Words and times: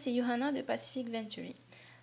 c'est 0.00 0.16
Johanna 0.16 0.50
de 0.50 0.62
Pacific 0.62 1.10
Venturi. 1.10 1.54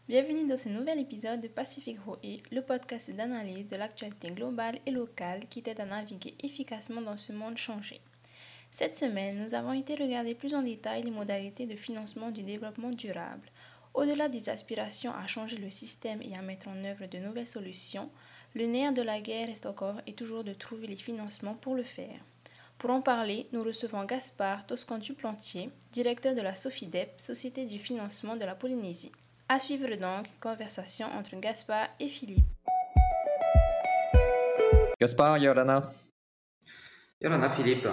Bienvenue 0.07 0.47
dans 0.47 0.55
ce 0.55 0.69
nouvel 0.69 0.99
épisode 0.99 1.41
de 1.41 1.47
Pacific 1.47 1.97
ROE, 2.05 2.37
le 2.51 2.61
podcast 2.61 3.09
d'analyse 3.09 3.67
de 3.69 3.75
l'actualité 3.75 4.29
globale 4.29 4.77
et 4.85 4.91
locale 4.91 5.47
qui 5.49 5.63
t'aide 5.63 5.79
à 5.79 5.85
naviguer 5.85 6.35
efficacement 6.43 7.01
dans 7.01 7.17
ce 7.17 7.33
monde 7.33 7.57
changé. 7.57 7.99
Cette 8.69 8.95
semaine, 8.95 9.43
nous 9.43 9.55
avons 9.55 9.73
été 9.73 9.95
regarder 9.95 10.35
plus 10.35 10.53
en 10.53 10.61
détail 10.61 11.01
les 11.01 11.09
modalités 11.09 11.65
de 11.65 11.75
financement 11.75 12.29
du 12.29 12.43
développement 12.43 12.91
durable. 12.91 13.49
Au-delà 13.95 14.29
des 14.29 14.49
aspirations 14.49 15.15
à 15.15 15.25
changer 15.25 15.57
le 15.57 15.71
système 15.71 16.21
et 16.21 16.37
à 16.37 16.43
mettre 16.43 16.67
en 16.67 16.83
œuvre 16.83 17.07
de 17.07 17.17
nouvelles 17.17 17.47
solutions, 17.47 18.11
le 18.53 18.67
nerf 18.67 18.93
de 18.93 19.01
la 19.01 19.21
guerre 19.21 19.47
reste 19.47 19.65
encore 19.65 20.01
et 20.05 20.13
toujours 20.13 20.43
de 20.43 20.53
trouver 20.53 20.85
les 20.85 20.97
financements 20.97 21.55
pour 21.55 21.73
le 21.73 21.81
faire. 21.81 22.19
Pour 22.77 22.91
en 22.91 23.01
parler, 23.01 23.47
nous 23.53 23.63
recevons 23.63 24.05
Gaspard 24.05 24.67
Toscan 24.67 24.99
Duplantier, 24.99 25.71
directeur 25.91 26.35
de 26.35 26.41
la 26.41 26.55
SOFIDEP, 26.55 27.19
Société 27.19 27.65
du 27.65 27.79
financement 27.79 28.35
de 28.35 28.45
la 28.45 28.53
Polynésie. 28.53 29.11
À 29.49 29.59
suivre 29.59 29.95
donc, 29.95 30.27
conversation 30.39 31.07
entre 31.07 31.35
Gaspard 31.39 31.87
et 31.99 32.07
Philippe. 32.07 32.45
Gaspard, 35.01 35.39
Yolana. 35.39 35.89
Yolana, 37.19 37.49
Philippe. 37.49 37.87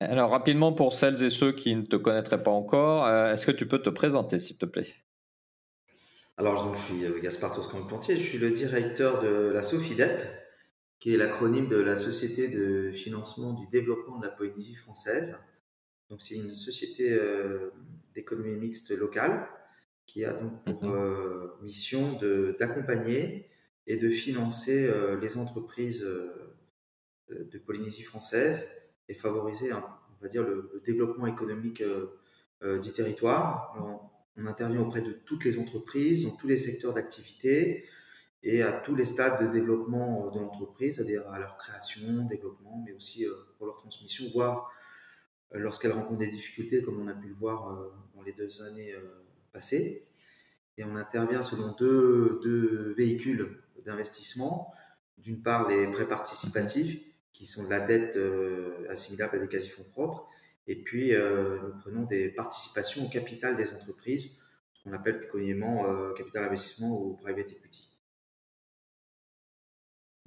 Alors, 0.00 0.30
rapidement, 0.30 0.74
pour 0.74 0.92
celles 0.92 1.22
et 1.22 1.30
ceux 1.30 1.52
qui 1.52 1.74
ne 1.74 1.82
te 1.82 1.96
connaîtraient 1.96 2.42
pas 2.42 2.50
encore, 2.50 3.06
euh, 3.06 3.32
est-ce 3.32 3.46
que 3.46 3.52
tu 3.52 3.66
peux 3.66 3.80
te 3.80 3.88
présenter, 3.88 4.38
s'il 4.38 4.58
te 4.58 4.66
plaît? 4.66 4.94
Alors, 6.36 6.74
je 6.74 6.78
suis 6.78 7.04
euh, 7.06 7.18
Gaspard 7.22 7.52
Toscan 7.52 7.80
Duplantier, 7.80 8.18
je 8.18 8.22
suis 8.22 8.38
le 8.38 8.50
directeur 8.50 9.22
de 9.22 9.50
la 9.54 9.62
SOFIDEP, 9.62 10.39
qui 11.00 11.14
est 11.14 11.16
l'acronyme 11.16 11.68
de 11.68 11.78
la 11.78 11.96
Société 11.96 12.48
de 12.48 12.92
financement 12.92 13.54
du 13.54 13.66
développement 13.68 14.18
de 14.18 14.26
la 14.26 14.30
Polynésie 14.30 14.74
française. 14.74 15.36
Donc 16.10 16.20
c'est 16.20 16.34
une 16.34 16.54
société 16.54 17.10
euh, 17.10 17.70
d'économie 18.14 18.56
mixte 18.56 18.90
locale 18.90 19.48
qui 20.06 20.24
a 20.24 20.34
donc 20.34 20.62
pour 20.64 20.84
mhm. 20.84 20.94
euh, 20.94 21.48
mission 21.62 22.18
d'accompagner 22.58 23.48
et 23.86 23.96
de 23.96 24.10
financer 24.10 24.86
euh, 24.86 25.18
les 25.18 25.38
entreprises 25.38 26.06
de 27.30 27.58
Polynésie 27.58 28.02
française 28.02 28.68
et 29.08 29.14
favoriser, 29.14 29.72
on 29.72 30.22
va 30.22 30.28
dire, 30.28 30.42
le, 30.42 30.82
développement 30.84 31.26
économique 31.26 31.82
du 32.62 32.92
territoire. 32.92 33.74
on 34.36 34.46
intervient 34.46 34.80
auprès 34.80 35.00
de 35.00 35.12
toutes 35.12 35.44
les 35.44 35.58
entreprises, 35.58 36.24
dans 36.24 36.36
tous 36.36 36.48
les 36.48 36.56
secteurs 36.56 36.92
d'activité, 36.92 37.84
et 38.42 38.62
à 38.62 38.72
tous 38.72 38.94
les 38.94 39.04
stades 39.04 39.46
de 39.46 39.52
développement 39.52 40.26
euh, 40.26 40.30
de 40.30 40.38
l'entreprise, 40.38 40.96
c'est-à-dire 40.96 41.28
à 41.28 41.38
leur 41.38 41.56
création, 41.56 42.24
développement, 42.24 42.82
mais 42.84 42.92
aussi 42.92 43.26
euh, 43.26 43.32
pour 43.56 43.66
leur 43.66 43.76
transmission, 43.76 44.24
voire 44.32 44.72
euh, 45.54 45.58
lorsqu'elles 45.58 45.92
rencontrent 45.92 46.20
des 46.20 46.28
difficultés, 46.28 46.82
comme 46.82 47.00
on 47.00 47.08
a 47.08 47.14
pu 47.14 47.28
le 47.28 47.34
voir 47.34 47.92
dans 48.14 48.22
les 48.22 48.32
deux 48.32 48.62
années 48.62 48.94
passées. 49.52 50.04
Et 50.78 50.84
on 50.84 50.96
intervient 50.96 51.42
selon 51.42 51.74
deux, 51.78 52.40
deux 52.42 52.94
véhicules 52.96 53.58
d'investissement. 53.84 54.72
D'une 55.18 55.42
part, 55.42 55.68
les 55.68 55.86
prêts 55.88 56.08
participatifs, 56.08 57.00
qui 57.32 57.46
sont 57.46 57.64
de 57.64 57.70
la 57.70 57.80
dette 57.80 58.18
assimilable 58.88 59.36
à 59.36 59.38
des 59.40 59.48
quasi-fonds 59.48 59.84
propres. 59.90 60.28
Et 60.66 60.76
puis, 60.76 61.12
nous 61.12 61.80
prenons 61.82 62.04
des 62.04 62.28
participations 62.28 63.04
au 63.04 63.08
capital 63.08 63.56
des 63.56 63.74
entreprises, 63.74 64.30
ce 64.72 64.84
qu'on 64.84 64.92
appelle 64.92 65.18
plus 65.18 65.28
communément 65.28 65.84
capital 66.14 66.44
investissement 66.44 67.02
ou 67.02 67.14
private 67.16 67.50
equity. 67.50 67.89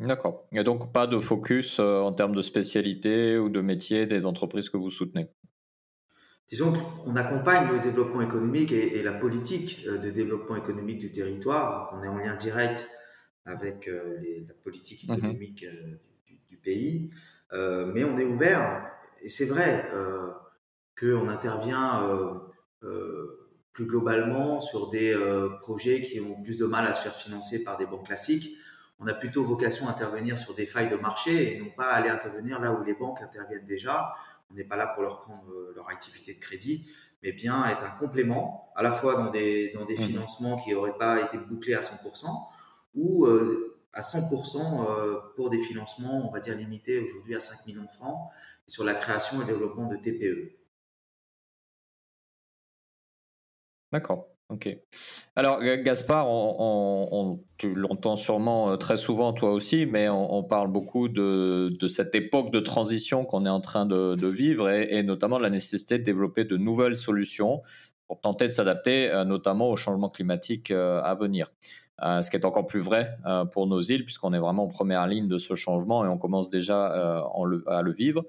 D'accord. 0.03 0.45
Et 0.51 0.63
donc 0.63 0.91
pas 0.91 1.07
de 1.07 1.19
focus 1.19 1.79
euh, 1.79 1.99
en 1.99 2.11
termes 2.11 2.35
de 2.35 2.41
spécialité 2.41 3.37
ou 3.37 3.49
de 3.49 3.61
métier 3.61 4.05
des 4.05 4.25
entreprises 4.25 4.69
que 4.69 4.77
vous 4.77 4.89
soutenez? 4.89 5.27
Disons 6.49 6.73
qu'on 6.73 7.15
accompagne 7.15 7.71
le 7.71 7.79
développement 7.79 8.21
économique 8.21 8.73
et, 8.73 9.01
la 9.01 9.13
politique 9.13 9.85
euh, 9.87 9.97
de 9.97 10.09
développement 10.09 10.57
économique 10.57 10.99
du 10.99 11.11
territoire. 11.11 11.89
On 11.93 12.03
est 12.03 12.07
en 12.07 12.17
lien 12.17 12.35
direct 12.35 12.89
avec 13.45 13.87
euh, 13.87 14.17
la 14.47 14.53
politique 14.55 15.07
mmh 15.07 15.13
économique 15.13 15.65
du, 16.49 16.57
pays. 16.57 17.09
mais 17.51 18.05
on 18.05 18.17
est 18.17 18.23
ouvert, 18.23 18.89
et 19.21 19.27
c'est 19.27 19.47
vrai 19.47 19.85
qu'on 20.97 21.27
intervient 21.27 22.41
plus 23.73 23.85
globalement 23.85 24.61
sur 24.61 24.89
des 24.89 25.13
projets 25.59 25.99
qui 25.99 26.21
ont 26.21 26.41
plus 26.41 26.57
de 26.57 26.65
mal 26.65 26.85
à 26.85 26.93
se 26.93 27.01
faire 27.01 27.15
financer 27.15 27.65
par 27.65 27.75
des 27.75 27.85
banques 27.85 28.05
classiques 28.05 28.55
on 29.03 29.07
a 29.07 29.13
plutôt 29.13 29.43
vocation 29.43 29.87
à 29.87 29.91
intervenir 29.91 30.39
sur 30.39 30.53
des 30.53 30.65
failles 30.65 30.89
de 30.89 30.95
marché 30.95 31.55
et 31.55 31.59
non 31.59 31.69
pas 31.69 31.91
aller 31.91 32.09
intervenir 32.09 32.59
là 32.59 32.71
où 32.71 32.83
les 32.83 32.93
banques 32.93 33.21
interviennent 33.21 33.65
déjà. 33.65 34.13
On 34.49 34.55
n'est 34.55 34.63
pas 34.63 34.77
là 34.77 34.87
pour 34.87 35.03
leur 35.03 35.21
prendre 35.21 35.49
euh, 35.51 35.73
leur 35.75 35.89
activité 35.89 36.33
de 36.33 36.39
crédit, 36.39 36.87
mais 37.21 37.31
bien 37.31 37.65
être 37.67 37.83
un 37.83 37.89
complément, 37.89 38.71
à 38.75 38.83
la 38.83 38.91
fois 38.91 39.15
dans 39.15 39.29
des, 39.29 39.73
dans 39.73 39.85
des 39.85 39.95
mmh 39.95 40.07
financements 40.07 40.57
qui 40.57 40.71
n'auraient 40.71 40.97
pas 40.97 41.21
été 41.21 41.37
bouclés 41.37 41.73
à 41.73 41.81
100%, 41.81 42.27
ou 42.95 43.25
euh, 43.25 43.79
à 43.93 44.01
100% 44.01 44.85
euh, 44.87 45.19
pour 45.35 45.49
des 45.49 45.59
financements, 45.59 46.27
on 46.27 46.31
va 46.31 46.39
dire, 46.39 46.55
limités 46.55 46.99
aujourd'hui 46.99 47.35
à 47.35 47.39
5 47.39 47.65
millions 47.67 47.83
de 47.83 47.91
francs, 47.91 48.29
sur 48.67 48.83
la 48.85 48.93
création 48.93 49.41
et 49.41 49.45
développement 49.45 49.87
de 49.87 49.97
TPE. 49.97 50.55
D'accord. 53.91 54.32
Ok. 54.53 54.69
Alors, 55.35 55.63
Gaspard, 55.63 56.27
on, 56.29 57.43
tu 57.57 57.73
l'entends 57.73 58.15
sûrement 58.15 58.69
euh, 58.69 58.75
très 58.77 58.97
souvent, 58.97 59.33
toi 59.33 59.51
aussi, 59.51 59.87
mais 59.87 60.07
on, 60.09 60.43
parle 60.43 60.67
beaucoup 60.67 61.09
de, 61.09 61.75
cette 61.87 62.13
époque 62.13 62.51
de 62.51 62.59
transition 62.59 63.25
qu'on 63.25 63.47
est 63.47 63.49
en 63.49 63.59
train 63.59 63.87
de, 63.87 64.27
vivre 64.27 64.69
et, 64.69 65.01
notamment 65.01 65.39
de 65.39 65.41
la 65.43 65.49
nécessité 65.49 65.97
de 65.97 66.03
développer 66.03 66.43
de 66.43 66.55
nouvelles 66.55 66.97
solutions 66.97 67.63
pour 68.07 68.21
tenter 68.21 68.45
de 68.45 68.51
s'adapter 68.51 69.09
euh, 69.09 69.23
notamment 69.23 69.71
au 69.71 69.75
changement 69.75 70.09
climatique 70.09 70.69
euh, 70.69 71.01
à 71.01 71.15
venir. 71.15 71.51
ce 71.99 72.29
qui 72.29 72.35
est 72.35 72.45
encore 72.45 72.67
plus 72.67 72.81
vrai 72.81 73.17
pour 73.53 73.65
nos 73.65 73.81
îles, 73.81 74.05
puisqu'on 74.05 74.33
est 74.33 74.39
vraiment 74.39 74.65
en 74.65 74.67
première 74.67 75.07
ligne 75.07 75.27
de 75.27 75.39
ce 75.39 75.55
changement 75.55 76.05
et 76.05 76.09
on 76.09 76.19
commence 76.19 76.51
déjà 76.51 76.85
à 76.85 77.81
le 77.81 77.91
vivre. 77.91 78.23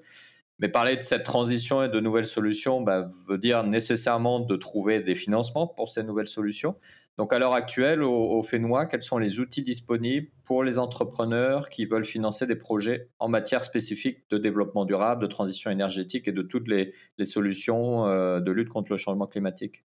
Mais 0.59 0.69
parler 0.69 0.95
de 0.95 1.01
cette 1.01 1.23
transition 1.23 1.83
et 1.83 1.89
de 1.89 1.99
nouvelles 1.99 2.25
solutions 2.25 2.81
bah, 2.81 3.07
veut 3.27 3.37
dire 3.37 3.63
nécessairement 3.63 4.39
de 4.39 4.55
trouver 4.55 5.01
des 5.01 5.15
financements 5.15 5.67
pour 5.67 5.89
ces 5.89 6.03
nouvelles 6.03 6.27
solutions. 6.27 6.75
Donc 7.17 7.31
à 7.31 7.39
l'heure 7.39 7.53
actuelle, 7.53 8.03
au, 8.03 8.43
FENOA, 8.43 8.87
quels 8.87 9.01
sont 9.01 9.17
les 9.17 9.39
outils 9.39 9.63
disponibles 9.63 10.27
pour 10.43 10.63
les 10.63 10.79
entrepreneurs 10.79 11.69
qui 11.69 11.85
veulent 11.85 12.05
financer 12.05 12.45
des 12.45 12.57
projets 12.57 13.09
en 13.19 13.29
matière 13.29 13.63
spécifique 13.63 14.29
de 14.29 14.37
développement 14.37 14.83
durable, 14.83 15.21
de 15.21 15.27
transition 15.27 15.71
énergétique 15.71 16.27
et 16.27 16.33
de 16.33 16.41
toutes 16.41 16.67
les, 16.67 16.93
solutions 17.23 18.05
euh, 18.07 18.41
de 18.41 18.51
lutte 18.51 18.69
contre 18.69 18.91
le 18.91 18.97
changement 18.97 19.27
climatique? 19.27 19.85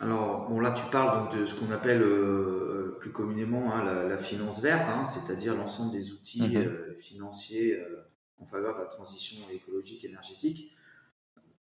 Alors, 0.00 0.48
bon, 0.48 0.60
là, 0.60 0.70
tu 0.70 0.90
parles 0.90 1.24
donc 1.24 1.38
de 1.38 1.44
ce 1.44 1.54
qu'on 1.54 1.70
appelle 1.72 2.00
euh, 2.00 2.96
plus 3.00 3.12
communément 3.12 3.70
hein, 3.74 3.84
la, 3.84 4.16
finance 4.16 4.62
verte, 4.62 4.88
hein, 4.88 5.04
c'est-à-dire 5.04 5.54
l'ensemble 5.54 5.92
des 5.92 6.12
outils 6.12 6.40
mm-hmm. 6.40 6.66
euh, 6.66 6.96
financiers 6.98 7.78
en 8.40 8.46
faveur 8.46 8.74
de 8.74 8.80
la 8.80 8.86
transition 8.86 9.38
écologique 9.52 10.04
énergétique. 10.04 10.72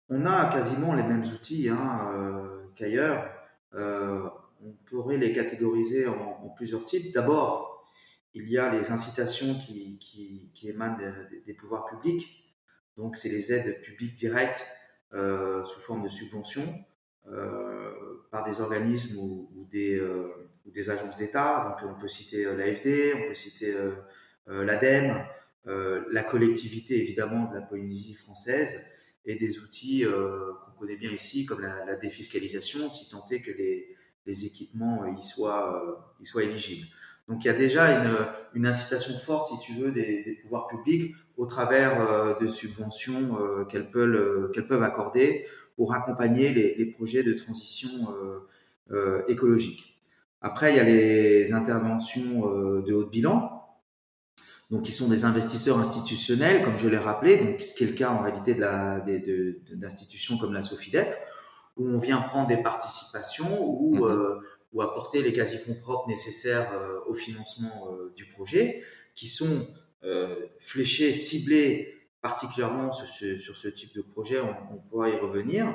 On 0.09 0.25
a 0.25 0.45
quasiment 0.45 0.95
les 0.95 1.03
mêmes 1.03 1.23
outils 1.23 1.69
hein, 1.69 2.11
euh, 2.15 2.65
qu'ailleurs. 2.75 3.29
Euh, 3.75 4.27
on 4.61 4.71
pourrait 4.85 5.17
les 5.17 5.31
catégoriser 5.31 6.07
en, 6.07 6.49
plusieurs 6.55 6.83
types. 6.83 7.13
D'abord, 7.13 7.85
il 8.33 8.49
y 8.49 8.57
a 8.57 8.69
les 8.71 8.91
incitations 8.91 9.55
qui, 9.55 10.51
émanent 10.63 10.97
des, 11.45 11.53
pouvoirs 11.53 11.85
publics. 11.85 12.27
Donc, 12.97 13.15
c'est 13.15 13.29
les 13.29 13.53
aides 13.53 13.81
publiques 13.81 14.15
directes 14.15 14.67
euh, 15.13 15.63
sous 15.63 15.79
forme 15.79 16.03
de 16.03 16.09
subventions 16.09 16.85
par 18.31 18.43
des 18.43 18.59
organismes 18.59 19.17
ou, 19.19 19.67
des, 19.71 20.01
ou 20.01 20.71
des 20.71 20.89
agences 20.89 21.15
d'État. 21.15 21.69
Donc, 21.69 21.89
on 21.89 21.99
peut 21.99 22.07
citer 22.07 22.43
l'AFD, 22.55 23.13
on 23.15 23.27
peut 23.27 23.35
citer 23.35 23.75
l'ADEME, 24.47 25.23
la 26.11 26.23
collectivité 26.23 27.01
évidemment 27.01 27.49
de 27.49 27.55
la 27.55 27.61
Polynésie 27.61 28.15
française 28.15 28.81
et 29.25 29.35
des 29.35 29.59
outils 29.59 30.05
euh, 30.05 30.51
qu'on 30.65 30.79
connaît 30.79 30.97
bien 30.97 31.11
ici 31.11 31.45
comme 31.45 31.61
la, 31.61 31.95
défiscalisation 31.95 32.89
si 32.89 33.09
tant 33.09 33.25
est 33.29 33.41
que 33.41 33.51
les, 33.51 33.95
équipements 34.45 35.03
euh, 35.03 35.09
y 35.17 35.21
soient, 35.21 36.07
y 36.21 36.25
soient 36.25 36.43
éligibles. 36.43 36.87
Donc 37.27 37.43
il 37.43 37.47
y 37.47 37.51
a 37.51 37.53
déjà 37.53 38.03
une, 38.53 38.65
incitation 38.65 39.15
forte, 39.17 39.51
si 39.51 39.59
tu 39.59 39.79
veux, 39.79 39.91
des, 39.91 40.39
pouvoirs 40.41 40.67
publics 40.67 41.15
au 41.37 41.45
travers 41.45 42.37
de 42.39 42.47
subventions 42.47 43.65
qu'elles 43.69 43.89
peuvent, 43.89 44.51
qu'elles 44.51 44.67
peuvent 44.67 44.83
accorder 44.83 45.45
pour 45.75 45.93
accompagner 45.93 46.51
les, 46.53 46.75
les 46.75 46.85
projets 46.87 47.23
de 47.23 47.33
transition 47.33 47.89
écologique. 49.27 49.99
Après, 50.41 50.73
il 50.73 50.77
y 50.77 50.79
a 50.79 50.83
les 50.83 51.53
interventions 51.53 52.81
de 52.81 52.93
haut 52.93 53.05
bilan, 53.05 53.58
donc 54.69 54.83
qui 54.83 54.91
sont 54.91 55.07
des 55.07 55.25
investisseurs 55.25 55.79
institutionnels, 55.79 56.61
comme 56.61 56.77
je 56.77 56.87
l'ai 56.87 56.97
rappelé, 56.97 57.37
donc 57.37 57.61
ce 57.61 57.73
qui 57.73 57.83
est 57.85 57.87
le 57.87 57.93
cas 57.93 58.11
en 58.11 58.21
réalité 58.21 58.53
de 58.53 58.61
la 58.61 58.99
d'institutions 59.73 60.37
comme 60.37 60.53
la 60.53 60.61
Sofidep, 60.61 61.17
où 61.77 61.87
on 61.87 61.99
vient 61.99 62.21
prendre 62.21 62.47
des 62.47 62.57
participations 62.57 63.61
ou 63.61 63.95
mhm. 63.95 64.03
euh, 64.03 64.35
ou 64.71 64.83
apporter 64.83 65.23
les 65.23 65.33
quasi-fonds 65.33 65.79
propres 65.81 66.07
nécessaires 66.07 66.71
euh, 66.73 66.99
au 67.07 67.15
financement 67.15 67.87
euh, 67.91 68.13
du 68.15 68.25
projet, 68.25 68.83
qui 69.15 69.27
sont 69.27 69.67
fléchés, 70.59 71.11
ciblés 71.11 72.07
particulièrement 72.21 72.89
sur 72.89 73.05
ce, 73.07 73.35
sur 73.35 73.57
ce 73.57 73.67
type 73.67 73.93
de 73.95 74.01
projet. 74.01 74.39
On, 74.39 74.75
on 74.75 74.77
pourra 74.77 75.09
y 75.09 75.17
revenir. 75.17 75.65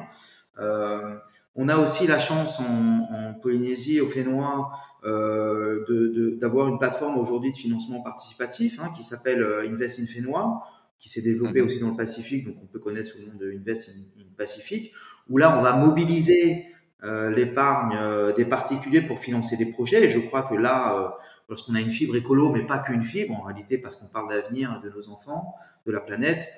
On 1.57 1.69
a 1.69 1.77
aussi 1.77 2.07
la 2.07 2.19
chance 2.19 2.59
en, 2.59 3.07
en 3.13 3.35
Polynésie, 3.35 4.01
au 4.01 4.07
Fénois, 4.07 4.73
euh, 4.73 4.94
d'avoir 5.05 6.69
une 6.69 6.79
plateforme 6.79 7.19
aujourd'hui 7.19 7.53
de 7.53 7.57
financement 7.57 8.01
participatif 8.03 8.81
hein, 8.81 8.91
qui 8.97 9.03
s'appelle 9.03 9.43
Invest 9.69 10.01
in 10.01 10.07
Fénois, 10.07 10.63
qui 10.99 11.09
s'est 11.09 11.23
développée 11.23 11.61
mhm. 11.61 11.67
aussi 11.67 11.81
dans 11.81 11.91
le 11.91 11.97
Pacifique, 11.97 12.47
donc 12.47 12.57
on 12.63 12.67
peut 12.67 12.79
connaître 12.79 13.09
sous 13.09 13.19
le 13.19 13.27
nom 13.27 13.35
de 13.39 13.53
Invest 13.53 13.91
in, 13.91 14.21
in 14.21 14.27
Pacific, 14.37 14.93
où 15.29 15.39
là 15.39 15.59
on 15.59 15.63
va 15.63 15.75
mobiliser 15.75 16.67
euh, 17.05 17.29
l'épargne 17.29 17.95
euh, 18.01 18.33
des 18.33 18.47
particuliers 18.47 19.03
pour 19.03 19.19
financer 19.19 19.59
des 19.59 19.67
projets. 19.67 20.05
Et 20.05 20.09
je 20.09 20.19
crois 20.21 20.43
que 20.43 20.55
là, 20.55 20.99
euh, 20.99 21.09
lorsqu'on 21.51 21.75
a 21.75 21.81
une 21.81 21.91
fibre 21.91 22.17
écolo, 22.17 22.49
mais 22.49 22.65
pas 22.65 22.79
qu'une 22.79 23.03
fibre, 23.03 23.35
en 23.39 23.43
réalité, 23.43 23.77
parce 23.77 23.95
qu'on 23.97 24.07
parle 24.07 24.31
d'avenir 24.31 24.81
de 24.83 24.89
nos 24.89 25.11
enfants, 25.11 25.55
de 25.87 25.93
la 25.93 26.01
planète, 26.01 26.49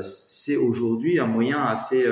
c'est 0.00 0.56
aujourd'hui 0.56 1.20
un 1.20 1.26
moyen 1.26 1.62
assez 1.62 2.02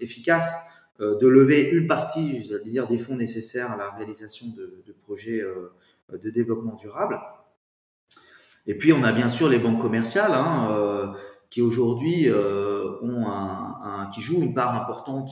efficace 0.00 0.54
de 1.00 1.26
lever 1.26 1.70
une 1.70 1.86
partie, 1.86 2.42
veux 2.50 2.60
dire, 2.60 2.86
des 2.86 2.98
fonds 2.98 3.16
nécessaires 3.16 3.70
à 3.70 3.76
la 3.76 3.90
réalisation 3.90 4.46
de, 4.48 4.92
projets 5.00 5.42
de 6.12 6.30
développement 6.30 6.74
durable. 6.74 7.18
Et 8.66 8.76
puis 8.76 8.92
on 8.92 9.02
a 9.02 9.12
bien 9.12 9.28
sûr 9.28 9.48
les 9.48 9.58
banques 9.58 9.80
commerciales 9.80 10.32
hein, 10.34 11.14
qui 11.48 11.62
aujourd'hui 11.62 12.28
ont 12.30 13.26
un, 13.26 14.10
qui 14.12 14.20
jouent 14.20 14.42
une 14.42 14.54
part 14.54 14.74
importante 14.80 15.30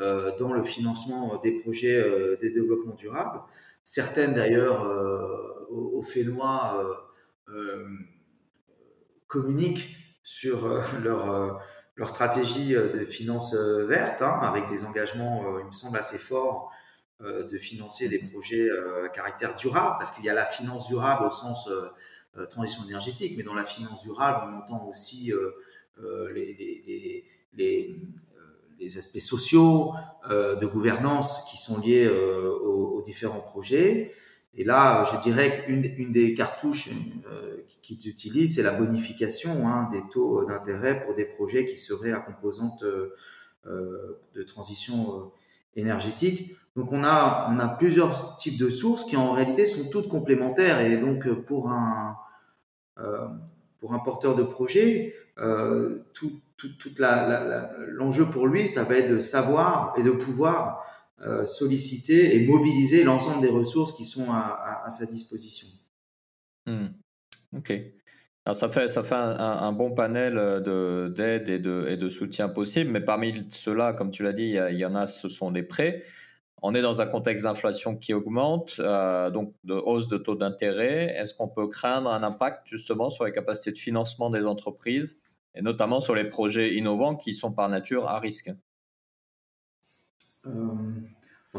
euh, 0.00 0.30
dans 0.38 0.52
le 0.52 0.62
financement 0.62 1.40
des 1.42 1.50
projets 1.50 2.00
euh, 2.00 2.36
de 2.40 2.48
développement 2.50 2.94
durable. 2.94 3.40
Certaines 3.82 4.32
d'ailleurs 4.32 4.84
euh, 4.84 5.66
au 5.70 6.02
Fénois 6.02 7.04
communiquent 9.26 9.96
sur 10.22 10.68
leur 11.02 11.60
leur 11.98 12.08
stratégie 12.08 12.70
de 12.70 13.04
finances 13.04 13.54
vertes, 13.54 14.22
hein, 14.22 14.40
avec 14.42 14.68
des 14.68 14.84
engagements, 14.84 15.58
il 15.58 15.66
me 15.66 15.72
semble, 15.72 15.98
assez 15.98 16.16
forts 16.18 16.72
de 17.20 17.58
financer 17.58 18.08
des 18.08 18.20
projets 18.20 18.68
à 19.04 19.08
caractère 19.08 19.54
durable, 19.56 19.96
parce 19.98 20.12
qu'il 20.12 20.24
y 20.24 20.30
a 20.30 20.34
la 20.34 20.46
finance 20.46 20.88
durable 20.88 21.26
au 21.26 21.30
sens 21.30 21.68
transition 22.50 22.84
énergétique, 22.84 23.34
mais 23.36 23.42
dans 23.42 23.54
la 23.54 23.64
finance 23.64 24.02
durable, 24.04 24.48
on 24.48 24.58
entend 24.58 24.86
aussi 24.86 25.32
les, 26.32 26.54
les, 26.54 27.24
les, 27.54 27.96
les 28.78 28.98
aspects 28.98 29.18
sociaux, 29.18 29.94
euh, 30.30 30.56
de 30.56 30.66
gouvernance 30.66 31.44
qui 31.50 31.56
sont 31.56 31.80
liés 31.80 32.06
euh, 32.06 32.50
aux, 32.50 33.02
différents 33.02 33.40
projets. 33.40 34.12
Et 34.58 34.64
là, 34.64 35.04
je 35.04 35.16
dirais 35.20 35.62
qu'une 35.62 35.84
une 35.96 36.10
des 36.10 36.34
cartouches 36.34 36.90
euh, 37.30 37.58
qu'ils 37.80 38.08
utilisent, 38.08 38.56
c'est 38.56 38.64
la 38.64 38.72
bonification 38.72 39.68
hein, 39.68 39.88
des 39.92 40.02
taux 40.10 40.44
d'intérêt 40.44 41.00
pour 41.04 41.14
des 41.14 41.24
projets 41.24 41.64
qui 41.64 41.76
seraient 41.76 42.10
à 42.10 42.18
composante 42.18 42.82
euh, 42.82 43.14
de 44.34 44.42
transition 44.42 45.30
énergétique. 45.76 46.56
Donc 46.74 46.90
on 46.92 47.04
a, 47.04 47.76
plusieurs 47.78 48.36
types 48.36 48.58
de 48.58 48.68
sources 48.68 49.04
qui 49.04 49.16
en 49.16 49.30
réalité 49.30 49.64
sont 49.64 49.90
toutes 49.90 50.08
complémentaires. 50.08 50.80
Et 50.80 50.96
donc 50.96 51.28
pour 51.44 51.70
un, 51.70 52.16
pour 53.78 53.94
un 53.94 53.98
porteur 54.00 54.34
de 54.34 54.42
projet, 54.42 55.14
tout, 56.12 56.40
tout, 56.56 56.70
toute 56.80 56.98
l'enjeu 56.98 58.26
pour 58.26 58.48
lui, 58.48 58.66
ça 58.66 58.82
va 58.82 58.96
être 58.96 59.10
de 59.10 59.20
savoir 59.20 59.94
et 59.96 60.02
de 60.02 60.10
pouvoir 60.10 60.80
euh, 60.80 60.97
solliciter 61.44 62.36
et 62.36 62.46
mobiliser 62.46 63.02
l'ensemble 63.04 63.42
des 63.42 63.48
ressources 63.48 63.92
qui 63.92 64.04
sont 64.04 64.26
à, 64.30 64.88
sa 64.90 65.06
disposition. 65.06 65.66
Hmm. 66.66 66.88
Ok. 67.56 67.72
Alors 68.44 68.56
ça 68.56 68.68
fait, 68.68 68.88
ça 68.88 69.02
fait 69.02 69.14
un, 69.14 69.72
bon 69.72 69.90
panel 69.90 70.34
de, 70.34 71.12
d'aide 71.14 71.48
et 71.48 71.58
de, 71.58 71.86
et 71.88 71.96
de 71.96 72.08
soutien 72.08 72.48
possible, 72.48 72.90
mais 72.90 73.02
parmi 73.02 73.46
ceux-là, 73.50 73.92
comme 73.92 74.10
tu 74.10 74.22
l'as 74.22 74.32
dit, 74.32 74.56
il 74.70 74.78
y, 74.78 74.86
en 74.86 74.94
a, 74.94 75.06
ce 75.06 75.28
sont 75.28 75.50
des 75.50 75.62
prêts. 75.62 76.04
On 76.62 76.74
est 76.74 76.82
dans 76.82 77.00
un 77.00 77.06
contexte 77.06 77.44
d'inflation 77.44 77.96
qui 77.96 78.14
augmente, 78.14 78.76
euh, 78.80 79.30
donc 79.30 79.54
de 79.64 79.74
hausse 79.74 80.08
de 80.08 80.16
taux 80.16 80.34
d'intérêt. 80.34 81.14
Est-ce 81.16 81.34
qu'on 81.34 81.48
peut 81.48 81.68
craindre 81.68 82.10
un 82.10 82.22
impact 82.22 82.66
justement 82.66 83.10
sur 83.10 83.24
les 83.24 83.32
capacités 83.32 83.70
de 83.70 83.78
financement 83.78 84.30
des 84.30 84.44
entreprises 84.44 85.18
et 85.54 85.62
notamment 85.62 86.00
sur 86.00 86.14
les 86.14 86.24
projets 86.24 86.74
innovants 86.74 87.16
qui 87.16 87.34
sont 87.34 87.52
par 87.52 87.68
nature 87.68 88.08
à 88.08 88.18
risque? 88.18 88.50
Euh, 90.48 90.74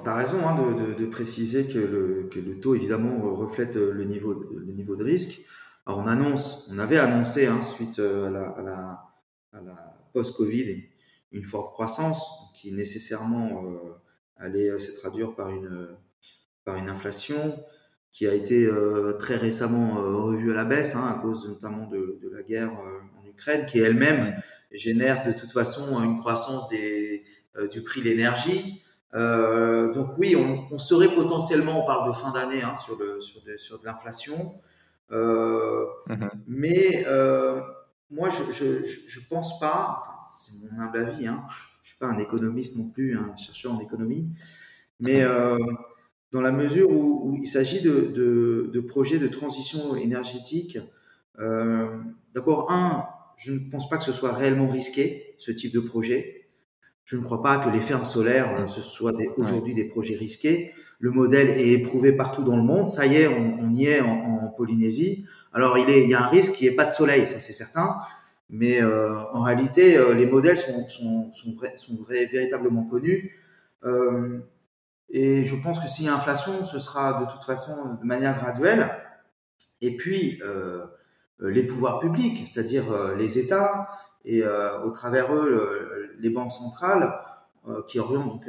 tu 0.01 0.09
as 0.09 0.15
raison 0.15 0.37
hein, 0.47 0.55
de, 0.97 1.05
préciser 1.05 1.67
que 1.67 1.79
le, 1.79 2.59
taux, 2.59 2.75
évidemment, 2.75 3.19
reflète 3.35 3.75
le 3.75 4.03
niveau, 4.03 4.33
le 4.33 4.71
niveau 4.71 4.95
de 4.95 5.03
risque. 5.03 5.41
Alors, 5.85 5.99
on 5.99 6.07
annonce, 6.07 6.69
on 6.71 6.79
avait 6.79 6.97
annoncé, 6.97 7.47
hein, 7.47 7.61
suite 7.61 7.99
euh, 7.99 8.27
à 8.27 8.61
la, 8.61 9.05
post-Covid, 10.13 10.85
une 11.31 11.43
forte 11.43 11.73
croissance 11.73 12.31
qui 12.55 12.71
nécessairement 12.71 13.63
euh, 13.65 13.77
allait 14.37 14.79
se 14.79 14.91
traduire 14.91 15.35
par 15.35 15.49
une, 15.49 15.95
inflation 16.67 17.63
qui 18.11 18.27
a 18.27 18.33
été 18.33 18.65
euh, 18.65 19.13
très 19.13 19.35
récemment 19.35 19.95
revue 19.95 20.51
à 20.51 20.53
la 20.53 20.65
baisse 20.65 20.95
hein, 20.95 21.07
à 21.07 21.19
cause 21.19 21.47
notamment 21.47 21.87
de, 21.87 22.19
la 22.31 22.43
guerre 22.43 22.71
qui 23.67 23.79
elle-même 23.79 24.35
génère 24.71 25.25
de 25.25 25.31
toute 25.31 25.51
façon 25.51 26.01
une 26.03 26.19
croissance 26.19 26.69
des, 26.69 27.23
euh, 27.23 27.38
du 27.67 27.81
prix 27.81 28.01
de 28.01 28.05
l'énergie. 28.05 28.81
Euh, 29.15 29.91
donc 29.93 30.17
oui, 30.17 30.35
on, 30.35 30.77
serait 30.77 31.13
potentiellement, 31.13 31.83
on 31.83 31.85
parle 31.85 32.07
de 32.07 32.13
fin 32.13 32.31
d'année 32.31 32.61
hein, 32.61 32.75
sur, 32.75 32.97
le, 32.97 33.19
sur, 33.21 33.41
de, 33.43 33.57
sur 33.57 33.79
de 33.79 33.85
l'inflation, 33.85 34.53
euh, 35.11 35.85
mm-hmm. 36.07 36.29
mais 36.47 37.05
moi 38.11 38.29
je, 38.29 38.51
je, 38.51 38.85
je, 38.85 39.19
pense 39.27 39.59
pas, 39.59 39.99
enfin, 39.99 40.17
c'est 40.37 40.51
mon 40.61 40.79
humble 40.81 40.99
avis, 40.99 41.27
hein, 41.27 41.43
je 41.81 41.89
suis 41.89 41.97
pas 41.97 42.07
un 42.07 42.19
économiste 42.19 42.77
non 42.77 42.89
plus, 42.89 43.17
un 43.17 43.35
chercheur 43.35 43.73
en 43.73 43.79
économie, 43.79 44.29
mais 44.99 45.21
mm-hmm. 45.21 45.75
dans 46.31 46.41
la 46.41 46.51
mesure 46.51 46.91
où, 46.91 47.31
où 47.31 47.37
il 47.37 47.47
s'agit 47.47 47.81
de, 47.81 48.11
de, 48.13 48.69
de, 48.71 48.79
projets 48.79 49.17
de 49.17 49.27
transition 49.27 49.95
énergétique, 49.95 50.77
d'abord 51.35 52.71
un, 52.71 53.07
je 53.37 53.53
ne 53.53 53.71
pense 53.71 53.89
pas 53.89 53.97
que 53.97 54.03
ce 54.03 54.11
soit 54.11 54.33
réellement 54.33 54.67
risqué, 54.67 55.33
ce 55.39 55.51
type 55.51 55.73
de 55.73 55.79
projet. 55.79 56.38
Je 57.09 57.17
ne 57.17 57.23
crois 57.23 57.41
pas 57.41 57.57
que 57.57 57.71
les 57.71 57.81
fermes 57.81 58.05
solaires, 58.05 58.55
euh, 58.59 58.67
ce 58.67 58.83
soit 58.83 59.13
aujourd'hui 59.37 59.73
des 59.73 59.85
projets 59.85 60.15
risqués. 60.15 60.75
Le 60.99 61.09
modèle 61.09 61.49
est 61.49 61.69
éprouvé 61.69 62.11
partout 62.11 62.43
dans 62.43 62.55
le 62.55 62.61
monde. 62.61 62.87
Ça 62.87 63.07
y 63.07 63.15
est, 63.15 63.27
on, 63.27 63.73
y 63.73 63.87
est 63.87 64.01
en, 64.01 64.53
Polynésie. 64.55 65.25
Alors, 65.51 65.79
il, 65.79 65.89
est, 65.89 66.03
il 66.03 66.09
y 66.09 66.13
a 66.13 66.21
un 66.21 66.27
risque 66.27 66.53
qu'il 66.53 66.67
n'y 66.67 66.73
ait 66.73 66.75
pas 66.75 66.85
de 66.85 66.91
soleil, 66.91 67.27
ça 67.27 67.39
c'est 67.39 67.53
certain. 67.53 67.97
Mais 68.51 68.79
euh, 68.83 69.17
en 69.31 69.41
réalité, 69.41 69.97
euh, 69.97 70.13
les 70.13 70.27
modèles 70.27 70.59
sont, 70.59 70.87
sont, 70.87 71.31
sont, 71.31 71.55
sont 71.77 71.97
véritablement 72.07 72.83
connus. 72.83 73.31
et 75.09 75.45
je 75.45 75.55
pense 75.63 75.79
que 75.79 75.87
s'il 75.87 76.05
y 76.05 76.09
a 76.09 76.13
inflation, 76.13 76.63
ce 76.63 76.77
sera 76.77 77.21
de 77.21 77.31
toute 77.31 77.43
façon 77.43 77.95
de 77.99 78.05
manière 78.05 78.37
graduelle. 78.37 78.91
Et 79.81 79.97
puis, 79.97 80.39
les 81.39 81.63
pouvoirs 81.63 81.97
publics, 81.97 82.47
c'est-à-dire 82.47 82.83
les 83.17 83.39
États 83.39 83.89
et 84.25 84.43
au 84.83 84.91
travers 84.91 85.33
eux 85.33 86.08
les 86.19 86.29
banques 86.29 86.51
centrales 86.51 87.13
qui 87.87 87.99
orientent 87.99 88.29
donc 88.29 88.45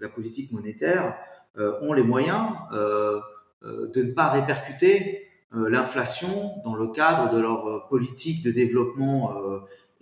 la, 0.00 0.08
politique 0.08 0.52
monétaire 0.52 1.16
ont 1.56 1.92
les 1.92 2.02
moyens 2.02 2.50
de 2.72 4.02
ne 4.02 4.12
pas 4.12 4.30
répercuter 4.30 5.22
l'inflation 5.52 6.28
dans 6.64 6.74
le 6.74 6.88
cadre 6.88 7.32
de 7.32 7.40
leur 7.40 7.88
politique 7.88 8.42
de 8.44 8.50
développement 8.50 9.32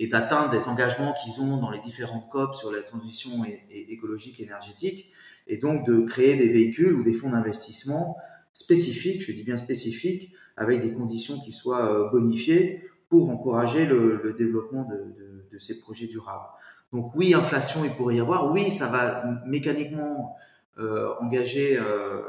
et 0.00 0.06
d'atteindre 0.06 0.50
des 0.50 0.66
engagements 0.66 1.12
qu'ils 1.22 1.42
ont 1.42 1.60
dans 1.60 1.70
les 1.70 1.78
différentes 1.78 2.28
COP 2.30 2.54
sur 2.54 2.72
la 2.72 2.80
transition 2.80 3.44
écologique 3.70 4.40
et 4.40 4.44
énergétique, 4.44 5.10
et 5.46 5.58
donc 5.58 5.86
de 5.86 6.00
créer 6.00 6.36
des 6.36 6.48
véhicules 6.48 6.94
ou 6.94 7.02
des 7.02 7.12
fonds 7.12 7.30
d'investissement 7.30 8.16
spécifiques, 8.54 9.22
je 9.22 9.32
dis 9.32 9.42
bien 9.42 9.58
spécifiques, 9.58 10.32
avec 10.56 10.80
des 10.80 10.92
conditions 10.92 11.38
qui 11.40 11.52
soient 11.52 11.92
euh, 11.92 12.10
bonifiées 12.10 12.82
pour 13.10 13.28
encourager 13.28 13.84
le, 13.84 14.34
développement 14.38 14.84
de, 14.84 15.58
ces 15.58 15.78
projets 15.78 16.06
durables. 16.06 16.46
Donc 16.90 17.14
oui, 17.14 17.34
inflation, 17.34 17.84
il 17.84 17.90
pourrait 17.90 18.16
y 18.16 18.20
avoir. 18.20 18.50
Oui, 18.50 18.70
ça 18.70 18.86
va 18.86 19.24
mécaniquement 19.44 20.36
euh, 20.78 21.12
engager 21.20 21.78
euh, 21.78 22.22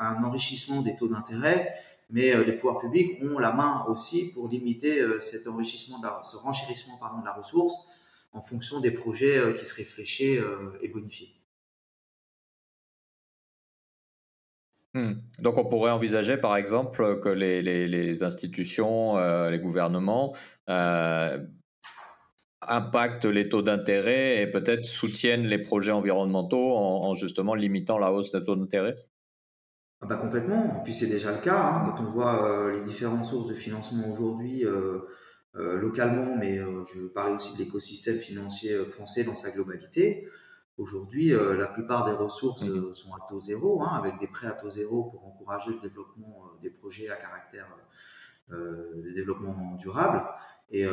un 0.00 0.24
enrichissement 0.24 0.82
des 0.82 0.96
taux 0.96 1.06
d'intérêt, 1.06 1.72
mais 2.10 2.34
les 2.44 2.52
pouvoirs 2.52 2.80
publics 2.80 3.22
ont 3.22 3.38
la 3.38 3.52
main 3.52 3.84
aussi 3.86 4.32
pour 4.32 4.48
limiter 4.48 5.00
cet 5.20 5.46
enrichissement, 5.46 6.00
de 6.00 6.08
ce 6.24 6.36
renchérissement 6.36 6.96
pardon, 6.98 7.20
de 7.20 7.26
la 7.26 7.32
ressource 7.32 7.88
en 8.32 8.42
fonction 8.42 8.80
des 8.80 8.90
projets 8.90 9.40
qui 9.56 9.64
seraient 9.64 9.84
fléchés 9.84 10.42
et 10.82 10.88
bonifiés. 10.88 11.32
Hmm. 14.94 15.14
Donc 15.40 15.58
on 15.58 15.64
pourrait 15.64 15.90
envisager 15.90 16.36
par 16.36 16.56
exemple 16.56 17.18
que 17.18 17.28
les, 17.28 18.22
institutions, 18.22 19.18
euh, 19.18 19.50
les 19.50 19.58
gouvernements 19.58 20.36
euh, 20.70 21.36
impactent 22.62 23.24
les 23.24 23.48
taux 23.48 23.62
d'intérêt 23.62 24.40
et 24.40 24.46
peut-être 24.46 24.86
soutiennent 24.86 25.46
les 25.46 25.58
projets 25.58 25.90
environnementaux 25.90 26.76
en, 26.76 27.12
justement 27.14 27.56
limitant 27.56 27.98
la 27.98 28.12
hausse 28.12 28.32
des 28.32 28.44
taux 28.44 28.56
d'intérêt 28.56 28.94
ah 30.00 30.06
bah 30.06 30.16
complètement, 30.16 30.76
et 30.78 30.82
puis 30.84 30.92
c'est 30.92 31.06
déjà 31.06 31.32
le 31.32 31.38
cas 31.38 31.58
hein, 31.58 31.90
quand 31.96 32.04
on 32.04 32.10
voit 32.10 32.46
euh, 32.46 32.72
les 32.72 32.82
différentes 32.82 33.24
sources 33.24 33.48
de 33.48 33.54
financement 33.54 34.06
aujourd'hui 34.12 34.64
localement, 35.54 36.36
mais 36.36 36.56
je 36.56 36.98
veux 36.98 37.12
parler 37.12 37.36
aussi 37.36 37.54
de 37.54 37.60
l'écosystème 37.60 38.18
financier 38.18 38.74
français 38.84 39.24
dans 39.24 39.36
sa 39.36 39.50
globalité. 39.50 40.28
Aujourd'hui, 40.76 41.28
la 41.30 41.66
plupart 41.66 42.04
des 42.04 42.12
ressources 42.12 42.64
sont 42.94 43.14
à 43.14 43.26
taux 43.28 43.40
zéro, 43.40 43.82
hein, 43.82 43.92
avec 43.96 44.18
des 44.18 44.26
prêts 44.26 44.48
à 44.48 44.52
taux 44.52 44.70
zéro 44.70 45.04
pour 45.04 45.24
encourager 45.26 45.70
le 45.70 45.80
développement 45.80 46.50
des 46.60 46.70
projets 46.70 47.08
à 47.08 47.16
caractère 47.16 47.68
de 48.50 49.12
développement 49.14 49.76
durable. 49.76 50.24
Et 50.70 50.84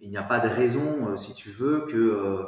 il 0.00 0.10
n'y 0.10 0.16
a 0.16 0.22
pas 0.22 0.38
de 0.38 0.48
raison, 0.48 1.16
si 1.16 1.34
tu 1.34 1.50
veux, 1.50 1.86
que 1.86 2.46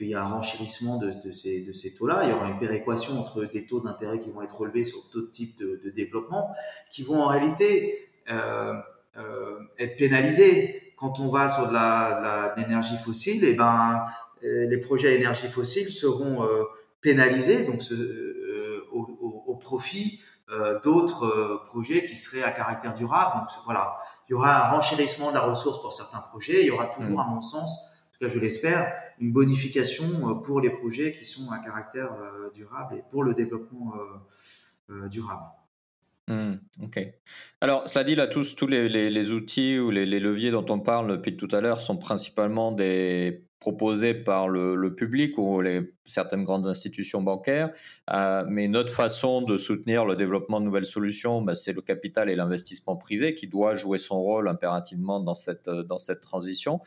qu'il 0.00 0.08
y 0.08 0.14
a 0.14 0.22
un 0.22 0.28
renchérissement 0.28 0.96
de, 0.96 1.12
de 1.22 1.30
ces, 1.30 1.62
de 1.62 1.72
ces 1.72 1.94
taux-là. 1.94 2.22
Il 2.24 2.30
y 2.30 2.32
aura 2.32 2.48
une 2.48 2.58
péréquation 2.58 3.20
entre 3.20 3.44
des 3.44 3.66
taux 3.66 3.80
d'intérêt 3.80 4.18
qui 4.18 4.30
vont 4.30 4.40
être 4.40 4.58
relevés 4.58 4.82
sur 4.82 4.98
d'autres 5.12 5.30
types 5.30 5.58
de, 5.58 5.78
de, 5.84 5.90
développement, 5.90 6.54
qui 6.90 7.02
vont 7.02 7.20
en 7.20 7.26
réalité 7.26 8.08
euh, 8.30 8.72
euh, 9.18 9.58
être 9.78 9.98
pénalisés. 9.98 10.94
Quand 10.96 11.20
on 11.20 11.28
va 11.28 11.50
sur 11.50 11.68
de 11.68 12.60
l'énergie 12.60 12.96
fossile, 12.96 13.44
et 13.44 13.50
eh 13.50 13.54
ben, 13.54 14.06
euh, 14.06 14.29
les 14.42 14.78
projets 14.78 15.08
à 15.08 15.12
énergie 15.12 15.48
fossile 15.48 15.90
seront 15.90 16.44
euh, 16.44 16.64
pénalisés 17.00 17.64
donc 17.64 17.82
ce, 17.82 17.94
euh, 17.94 18.86
au, 18.92 19.00
au, 19.20 19.44
au, 19.46 19.56
profit 19.56 20.20
d'autres 20.82 21.62
projets 21.68 22.04
qui 22.04 22.16
seraient 22.16 22.42
à 22.42 22.50
caractère 22.50 22.96
durable. 22.96 23.38
Donc 23.38 23.48
voilà, 23.66 23.96
il 24.28 24.32
y 24.32 24.34
aura 24.34 24.66
un 24.66 24.70
renchérissement 24.72 25.30
de 25.30 25.34
la 25.34 25.42
ressource 25.42 25.80
pour 25.80 25.92
certains 25.92 26.18
projets. 26.30 26.62
Il 26.62 26.66
y 26.66 26.70
aura 26.72 26.86
toujours, 26.86 27.18
mmh. 27.18 27.20
à 27.20 27.26
mon 27.26 27.40
sens, 27.40 27.90
je 28.28 28.38
l'espère, 28.38 28.92
une 29.18 29.32
bonification 29.32 30.04
euh, 30.30 30.34
pour 30.34 30.60
les 30.60 30.70
projets 30.70 31.12
qui 31.12 31.24
sont 31.24 31.50
à 31.50 31.58
caractère 31.58 32.12
euh, 32.12 32.50
durable 32.54 32.96
et 32.96 33.02
pour 33.10 33.22
le 33.22 33.34
développement 33.34 33.94
euh, 34.90 35.08
durable. 35.08 35.44
Mmh, 36.28 36.54
ok. 36.82 37.00
Alors, 37.60 37.88
cela 37.88 38.04
dit, 38.04 38.14
là, 38.14 38.26
tous, 38.26 38.54
tous 38.54 38.66
les, 38.66 38.88
les, 38.88 39.32
outils 39.32 39.78
ou 39.78 39.90
les, 39.90 40.06
les, 40.06 40.20
leviers 40.20 40.50
dont 40.50 40.66
on 40.68 40.78
parle 40.78 41.10
depuis 41.10 41.36
tout 41.36 41.48
à 41.52 41.60
l'heure 41.60 41.80
sont 41.80 41.96
principalement 41.96 42.72
des 42.72 43.44
proposés 43.60 44.14
par 44.14 44.48
le, 44.48 44.94
public 44.94 45.38
ou 45.38 45.60
les, 45.60 45.92
certaines 46.06 46.44
grandes 46.44 46.66
institutions 46.66 47.22
bancaires. 47.22 47.70
mais 48.48 48.68
notre 48.68 48.92
façon 48.92 49.42
de 49.42 49.58
soutenir 49.58 50.04
le 50.04 50.16
développement 50.16 50.60
de 50.60 50.64
nouvelles 50.64 50.86
solutions, 50.86 51.42
bah, 51.42 51.54
c'est 51.54 51.72
le 51.72 51.82
capital 51.82 52.30
et 52.30 52.36
l'investissement 52.36 52.96
privé 52.96 53.34
qui 53.34 53.46
doit 53.46 53.74
jouer 53.74 53.98
son 53.98 54.20
rôle 54.20 54.48
impérativement 54.48 55.20
dans 55.20 55.34
cette, 55.34 55.68
dans 55.68 55.98
cette 55.98 56.20
transition. 56.20 56.80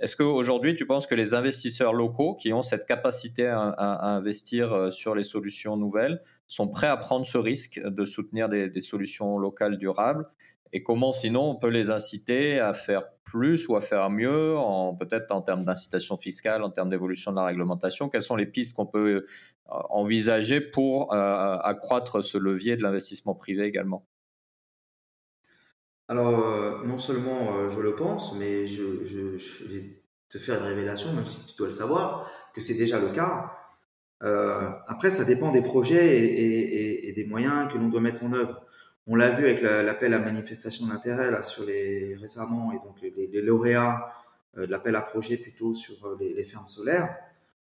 Est-ce 0.00 0.14
qu'aujourd'hui, 0.14 0.76
tu 0.76 0.86
penses 0.86 1.08
que 1.08 1.16
les 1.16 1.34
investisseurs 1.34 1.92
locaux 1.92 2.34
qui 2.36 2.52
ont 2.52 2.62
cette 2.62 2.86
capacité 2.86 3.46
à, 3.46 4.14
investir 4.14 4.72
euh, 4.72 4.90
sur 4.90 5.16
les 5.16 5.24
solutions 5.24 5.76
nouvelles 5.76 6.22
sont 6.46 6.68
prêts 6.68 6.86
à 6.86 6.96
prendre 6.96 7.26
ce 7.26 7.36
risque 7.36 7.80
de 7.84 8.04
soutenir 8.04 8.48
des, 8.48 8.80
solutions 8.80 9.38
locales 9.38 9.76
durables? 9.76 10.26
Et 10.72 10.82
comment 10.82 11.12
sinon 11.12 11.50
on 11.50 11.56
peut 11.56 11.68
les 11.68 11.90
inciter 11.90 12.60
à 12.60 12.74
faire 12.74 13.04
plus 13.24 13.68
ou 13.68 13.76
à 13.76 13.80
faire 13.80 14.10
mieux, 14.10 14.54
peut-être 14.98 15.30
en 15.32 15.42
termes 15.42 15.64
d'incitation 15.64 16.16
fiscale, 16.16 16.62
en 16.62 16.70
termes 16.70 16.90
d'évolution 16.90 17.30
de 17.30 17.36
la 17.36 17.44
réglementation? 17.44 18.08
Quelles 18.08 18.22
sont 18.22 18.36
les 18.36 18.46
pistes 18.46 18.76
qu'on 18.76 18.86
peut 18.86 19.08
euh, 19.08 19.26
envisager 19.90 20.60
pour 20.60 21.12
euh, 21.12 21.56
accroître 21.58 22.22
ce 22.22 22.38
levier 22.38 22.76
de 22.76 22.82
l'investissement 22.82 23.34
privé 23.34 23.64
également? 23.64 24.06
Alors, 26.08 26.38
euh, 26.38 26.86
non 26.86 26.98
seulement 26.98 27.68
je 27.68 27.80
le 27.80 27.94
pense, 27.94 28.34
mais 28.38 28.66
je, 28.66 28.82
vais 29.68 30.02
te 30.30 30.38
faire 30.38 30.58
une 30.60 30.68
révélation, 30.68 31.12
même 31.12 31.26
si 31.26 31.46
tu 31.46 31.56
dois 31.56 31.66
le 31.66 31.72
savoir, 31.72 32.30
que 32.54 32.60
c'est 32.60 32.74
déjà 32.74 32.98
le 32.98 33.08
cas. 33.08 33.52
Après, 34.88 35.10
ça 35.10 35.24
dépend 35.24 35.52
des 35.52 35.62
projets 35.62 36.18
et, 36.18 37.12
des 37.12 37.24
moyens 37.26 37.70
que 37.70 37.78
l'on 37.78 37.88
doit 37.88 38.00
mettre 38.00 38.24
en 38.24 38.32
œuvre. 38.32 38.62
On 39.08 39.16
l'a 39.16 39.30
vu 39.30 39.44
avec 39.44 39.62
l'appel 39.62 40.14
à 40.14 40.18
manifestation 40.18 40.86
d'intérêt 40.86 41.42
sur 41.42 41.64
les 41.64 42.14
récemment 42.20 42.72
et 42.72 42.76
donc 42.76 43.00
les, 43.00 43.42
lauréats 43.42 44.12
de 44.56 44.66
l'appel 44.66 44.94
à 44.96 45.00
projet 45.00 45.38
plutôt 45.38 45.74
sur 45.74 46.16
les, 46.20 46.44
fermes 46.44 46.68
solaires. 46.68 47.16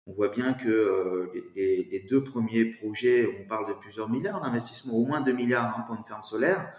On 0.07 0.13
voit 0.13 0.29
bien 0.29 0.53
que 0.53 1.31
les, 1.57 1.89
les, 1.91 2.01
deux 2.01 2.23
premiers 2.23 2.67
projets, 2.67 3.27
on 3.41 3.49
parle 3.49 3.67
de 3.67 3.73
plusieurs 3.73 4.11
milliards 4.11 4.41
d'investissements, 4.43 4.95
au 4.95 5.07
moins 5.07 5.23
2 5.23 5.33
milliards 5.33 5.75
hein, 5.79 5.85
pour 5.87 5.97
une 5.97 6.05
ferme 6.05 6.23
solaire 6.23 6.73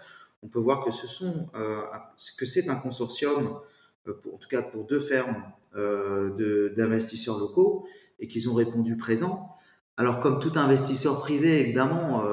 on 0.44 0.48
peut 0.48 0.60
voir 0.60 0.84
que 0.84 0.90
ce 0.90 1.06
sont 1.06 1.48
euh, 1.56 1.82
c'est 2.16 2.68
un 2.68 2.76
consortium, 2.76 3.58
euh, 4.06 4.12
en 4.32 4.36
tout 4.36 4.48
cas 4.48 4.62
pour 4.62 4.84
deux 4.84 5.00
fermes 5.00 5.42
euh, 5.74 6.70
d'investisseurs 6.76 7.38
locaux, 7.38 7.86
et 8.20 8.28
qu'ils 8.28 8.48
ont 8.48 8.54
répondu 8.54 8.96
présent. 8.96 9.50
Alors 9.96 10.20
comme 10.20 10.38
tout 10.38 10.52
investisseur 10.56 11.20
privé, 11.20 11.60
évidemment, 11.60 12.24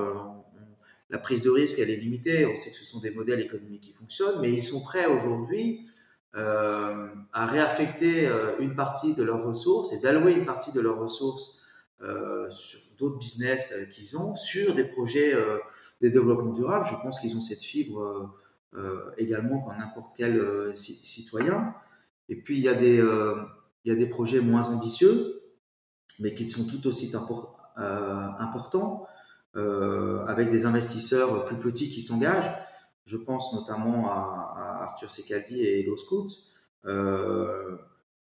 la 1.12 1.20
prise 1.20 1.44
de 1.44 1.52
risque 1.52 1.78
elle 1.80 1.92
est 1.92 1.98
limitée. 1.98 2.46
On 2.46 2.56
sait 2.56 2.72
que 2.72 2.78
ce 2.78 2.86
sont 2.86 3.00
des 3.00 3.12
modèles 3.12 3.42
économiques 3.42 3.82
qui 3.82 3.94
fonctionnent, 3.94 4.42
mais 4.42 4.52
ils 4.52 4.64
sont 4.64 4.82
prêts 4.82 5.06
aujourd'hui 5.06 5.88
à 6.34 7.46
réaffecter 7.46 8.30
une 8.60 8.74
partie 8.74 9.14
de 9.14 9.22
leurs 9.22 9.44
ressources 9.44 9.92
et 9.92 10.00
d'allouer 10.00 10.32
une 10.32 10.46
partie 10.46 10.72
de 10.72 10.80
leurs 10.80 10.98
ressources 10.98 11.62
sur 12.50 12.80
d'autres 12.98 13.18
business 13.18 13.74
qu'ils 13.94 14.18
ont 14.18 14.36
sur 14.38 14.74
des 14.74 14.86
projets 14.86 15.36
des 16.02 16.10
développements 16.10 16.52
durables. 16.52 16.88
Je 16.88 16.96
pense 16.96 17.20
qu'ils 17.20 17.36
ont 17.38 17.42
cette 17.42 17.62
fibre 17.62 18.02
euh, 18.02 18.28
euh, 18.74 19.12
également 19.18 19.60
qu'en 19.60 19.76
n'importe 19.76 20.14
quel 20.18 20.38
euh, 20.38 20.76
citoyen. 20.76 21.76
Et 22.28 22.36
puis, 22.36 22.58
il 22.58 22.64
y 22.64 22.70
a 22.70 22.74
des 23.96 24.06
projets 24.08 24.42
moins 24.42 24.68
ambitieux, 24.68 25.42
mais 26.20 26.34
qui 26.34 26.50
sont 26.50 26.66
tout 26.66 26.88
aussi 26.88 27.12
importants, 28.40 29.06
avec 29.56 30.50
des 30.50 30.66
investisseurs 30.66 31.46
plus 31.46 31.58
petits 31.58 31.90
qui 31.90 32.02
s'engagent. 32.02 32.52
Je 33.06 33.18
pense 33.18 33.54
notamment 33.54 34.10
à, 34.10 34.80
Arthur 34.84 35.12
Secaldi 35.12 35.62
et 35.62 35.80
Hello 35.82 35.98
Scout. 35.98 36.30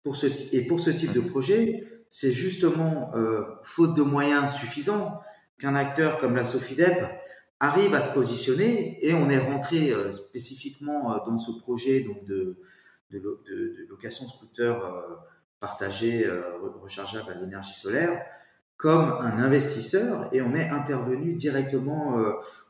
pour 0.02 0.16
ce, 0.16 0.54
et 0.54 0.66
pour 0.66 0.78
ce 0.80 0.90
type 0.90 1.12
de 1.12 1.20
projet, 1.20 1.82
c'est 2.08 2.32
justement 2.32 3.12
faute 3.62 3.94
de 3.94 4.02
moyens 4.02 4.52
suffisants 4.52 5.20
qu'un 5.58 5.74
acteur 5.74 6.18
comme 6.18 6.36
la 6.36 6.44
Sofidep 6.44 7.02
arrive 7.60 7.94
à 7.94 8.00
se 8.00 8.12
positionner 8.12 9.04
et 9.06 9.14
on 9.14 9.30
est 9.30 9.38
rentré 9.38 9.92
euh, 9.92 10.12
spécifiquement 10.12 11.12
euh, 11.12 11.18
dans 11.26 11.38
ce 11.38 11.52
projet 11.52 12.00
donc 12.00 12.24
de, 12.24 12.58
de, 13.10 13.18
de, 13.18 13.86
location 13.88 14.26
de 14.26 14.30
scooter 14.30 14.84
euh, 14.84 15.16
à 17.28 17.34
l'énergie 17.40 17.74
solaire 17.74 18.22
comme 18.76 19.10
un 19.20 19.38
investisseur 19.38 20.28
et 20.34 20.42
on 20.42 20.54
est 20.54 20.68
intervenu 20.68 21.32
directement 21.32 22.18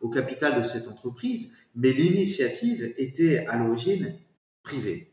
au 0.01 0.09
capital 0.09 0.57
de 0.57 0.63
cette 0.63 0.87
entreprise, 0.87 1.59
mais 1.75 1.91
l'initiative 1.91 2.95
était 2.97 3.45
à 3.47 3.57
l'origine 3.57 4.17
privée. 4.63 5.11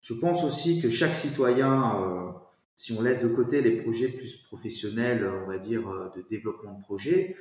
Je 0.00 0.14
pense 0.14 0.42
aussi 0.42 0.80
que 0.80 0.88
chaque 0.88 1.12
citoyen, 1.12 2.34
si 2.74 2.94
on 2.94 3.02
laisse 3.02 3.20
de 3.20 3.28
côté 3.28 3.60
les 3.60 3.82
projets 3.82 4.08
plus 4.08 4.36
professionnels, 4.46 5.30
on 5.44 5.46
va 5.46 5.58
dire, 5.58 5.82
de 6.16 6.24
développement 6.30 6.78
de 6.78 6.82
projets, 6.82 7.36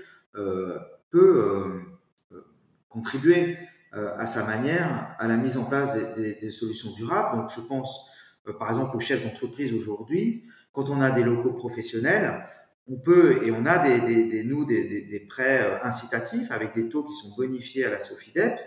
peut 1.14 1.20
euh, 1.22 2.36
euh, 2.36 2.46
contribuer 2.90 3.58
euh, 3.94 4.18
à 4.18 4.26
sa 4.26 4.46
manière 4.46 5.16
à 5.20 5.28
la 5.28 5.38
mise 5.38 5.58
en 5.58 5.64
place 5.64 5.96
des, 6.16 6.36
des, 6.36 6.50
solutions 6.50 6.92
durables. 6.92 7.38
Donc 7.38 7.50
je 7.56 7.62
pense 7.62 8.10
par 8.60 8.70
exemple 8.70 8.98
aux 8.98 9.00
chefs 9.00 9.24
d'entreprise 9.24 9.74
aujourd'hui, 9.74 10.46
quand 10.74 10.90
on 10.90 11.00
a 11.00 11.12
des 11.12 11.24
locaux 11.24 11.54
professionnels, 11.54 12.44
on 12.88 12.98
peut 12.98 13.46
et 13.46 13.52
on 13.52 13.66
a 13.66 13.78
des, 13.80 14.00
des, 14.02 14.26
des 14.26 14.44
nous 14.44 14.66
des, 14.66 15.04
des, 15.04 15.20
prêts 15.22 15.80
incitatifs 15.84 16.52
avec 16.52 16.74
des 16.76 16.90
taux 16.90 17.04
qui 17.04 17.14
sont 17.14 17.36
bonifiés 17.36 17.86
à 17.86 17.90
la 17.90 18.00
Sofidep 18.00 18.60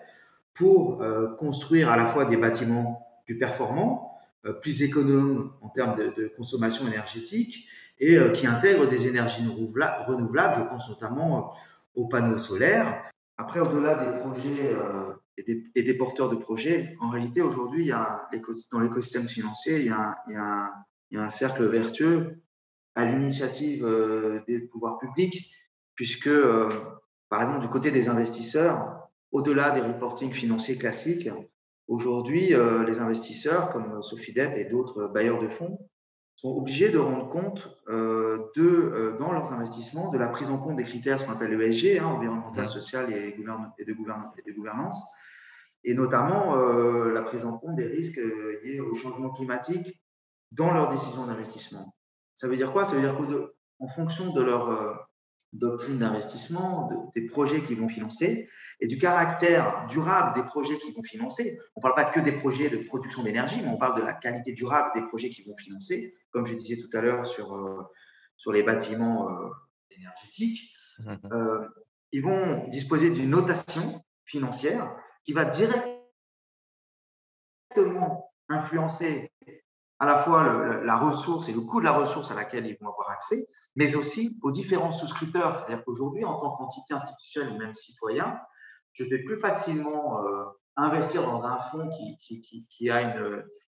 pour 0.55 1.05
construire 1.39 1.91
à 1.91 1.99
la 1.99 2.07
fois 2.07 2.25
des 2.25 2.39
bâtiments 2.39 3.07
plus 3.27 3.39
performants, 3.39 4.19
plus 4.63 4.83
économes 4.83 5.53
en 5.61 5.69
termes 5.69 5.97
de, 5.97 6.33
consommation 6.35 6.87
énergétique 6.87 7.69
et 7.99 8.17
qui 8.33 8.47
intègrent 8.47 8.89
des 8.89 9.07
énergies 9.07 9.47
renouvelables. 9.47 10.55
Je 10.57 10.63
pense 10.63 10.89
notamment 10.89 11.53
aux 11.95 12.07
panneaux 12.07 12.39
solaires. 12.39 13.11
Après, 13.39 13.61
au-delà 13.61 13.95
des 13.97 14.19
projets 14.21 14.75
euh, 14.75 15.13
et, 15.75 15.83
des, 15.83 15.95
porteurs 15.95 16.31
de 16.31 16.37
projets, 16.37 16.97
en 17.01 17.11
réalité, 17.11 17.43
aujourd'hui, 17.43 17.83
il 17.83 17.89
y 17.89 17.93
a 17.93 18.29
dans 18.73 18.81
l'écosystème 18.81 19.29
financier, 19.29 19.81
il 19.81 19.87
y, 19.87 19.91
a, 19.91 20.17
a, 20.37 20.75
il 21.11 21.17
y, 21.17 21.21
a, 21.21 21.25
un 21.25 21.29
cercle 21.29 21.65
vertueux 21.67 22.41
à 22.97 23.05
l'initiative 23.05 23.87
euh, 23.87 24.41
des 24.49 24.59
pouvoirs 24.61 24.99
publics, 24.99 25.53
puisque, 25.95 26.27
euh, 26.27 26.69
par 27.29 27.43
exemple, 27.43 27.61
du 27.61 27.69
côté 27.69 27.93
des 27.93 28.09
investisseurs, 28.09 29.09
au-delà 29.31 29.71
des 29.71 29.81
reportings 29.81 30.33
financiers 30.33 30.77
classiques, 30.77 31.29
aujourd'hui, 31.87 32.49
les 32.87 32.99
investisseurs 32.99 33.69
comme 33.71 34.03
Sofidep 34.03 34.57
et 34.57 34.65
d'autres 34.65 35.09
bailleurs 35.09 35.41
de 35.41 35.49
fonds 35.49 35.79
sont 36.37 36.51
obligés 36.51 36.91
de 36.91 36.99
rendre 36.99 37.29
compte 37.31 37.67
euh, 37.89 38.51
de, 38.57 38.63
euh, 38.63 39.19
dans 39.19 39.33
leurs 39.33 39.53
investissements 39.53 40.11
de 40.11 40.19
la 40.19 40.29
prise 40.29 40.51
en 40.51 40.59
compte 40.59 40.77
des 40.77 40.85
critères, 40.85 41.19
ce 41.19 41.25
qu'on 41.25 41.33
appelle 41.33 41.57
l'ESG, 41.57 41.99
hein, 41.99 42.07
environnemental, 42.07 42.69
social 42.69 43.11
et, 43.11 43.29
et, 43.29 43.33
de 43.33 43.43
et, 43.79 43.85
de 43.85 44.53
gouvernance, 44.53 45.03
et 45.83 45.95
notamment 45.95 46.57
euh, 46.57 47.11
la 47.13 47.23
prise 47.23 47.45
en 47.47 47.57
compte 47.57 47.77
des 47.77 47.87
risques 47.87 48.21
liés 48.63 48.81
au 48.81 48.95
changement 48.95 49.31
climatique 49.31 49.99
dans 50.53 50.73
leurs 50.73 50.91
décisions 50.91 51.27
d'investissement. 51.27 51.96
Ça 52.37 52.47
veut 52.47 52.57
dire 52.57 52.71
quoi? 52.71 52.87
Ça 52.87 52.95
veut 52.95 53.01
dire 53.01 53.17
qu'en 53.17 53.89
fonction 53.89 54.33
de 54.33 54.41
leur 54.41 55.09
doctrine 55.53 55.99
d'investissement, 55.99 57.11
des 57.15 57.27
projets 57.27 57.63
qu'ils 57.63 57.81
vont 57.81 57.89
financer, 57.89 58.49
et 58.81 58.87
du 58.87 58.99
caractère 58.99 59.87
durable 59.89 60.35
des 60.35 60.43
projets 60.43 60.79
qui 60.79 60.93
vont 60.93 61.03
financer. 61.03 61.59
On 61.75 61.81
ne 61.81 61.83
parle 61.83 61.95
pas 61.95 62.05
que 62.05 62.21
des 62.21 62.33
projets 62.33 62.69
de 62.69 62.77
production 62.77 63.23
d'énergie, 63.23 63.61
mais 63.63 63.69
on 63.69 63.79
parle 63.79 63.99
de 63.99 64.05
la 64.05 64.13
qualité 64.13 64.53
durable 64.53 64.91
des 64.95 65.07
projets 65.07 65.31
qui 65.31 65.43
vont 65.45 65.57
financer. 65.57 66.13
Comme 66.31 66.47
je 66.47 66.55
disais 66.55 66.77
tout 66.77 66.95
à 66.97 67.01
l'heure 67.01 67.27
sur 67.27 67.55
euh, 67.55 67.83
sur 68.37 68.53
les 68.53 68.63
bâtiments 68.63 69.29
énergétiques, 69.91 70.71
mmh 70.99 71.17
ils 72.13 72.23
vont 72.23 72.69
disposer 72.69 73.11
d'une 73.11 73.31
notation 73.31 74.01
financière 74.25 74.97
qui 75.25 75.33
va 75.33 75.45
directement 75.45 78.33
influencer 78.49 79.33
à 79.99 80.07
la 80.07 80.19
fois 80.19 80.83
la 80.85 80.99
ressource 80.99 81.49
et 81.49 81.53
le 81.53 81.61
coût 81.61 81.81
de 81.81 81.87
la 81.87 81.93
ressource 81.93 82.31
à 82.31 82.35
laquelle 82.35 82.67
ils 82.67 82.77
vont 82.81 82.91
avoir 82.91 83.11
accès, 83.11 83.47
mais 83.77 83.95
aussi 83.97 84.39
aux 84.43 84.51
différents 84.51 84.93
souscripteurs. 84.93 85.57
C'est-à-dire 85.57 85.85
qu'aujourd'hui, 85.85 86.25
en 86.25 86.39
tant 86.39 86.55
qu'entité 86.57 86.95
institutionnelle 86.95 87.55
ou 87.55 87.59
même 87.59 87.75
citoyen, 87.75 88.39
je 88.93 89.05
vais 89.05 89.23
plus 89.23 89.39
facilement 89.39 90.23
euh, 90.23 90.45
investir 90.77 91.23
dans 91.23 91.45
un 91.45 91.59
fonds 91.61 91.89
qui, 91.89 92.91
a 92.91 93.03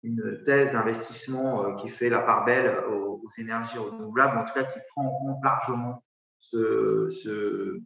une, 0.03 0.45
thèse 0.45 0.73
d'investissement 0.73 1.65
euh, 1.65 1.75
qui 1.75 1.89
fait 1.89 2.09
la 2.09 2.21
part 2.21 2.45
belle 2.45 2.85
aux, 2.87 3.21
énergies 3.39 3.79
renouvelables, 3.79 4.39
en 4.39 4.45
tout 4.45 4.55
cas 4.55 4.65
qui 4.65 4.79
prend 4.91 5.07
en 5.07 5.19
compte 5.19 5.45
largement 5.45 6.05
ce, 6.39 7.09
ce, 7.11 7.81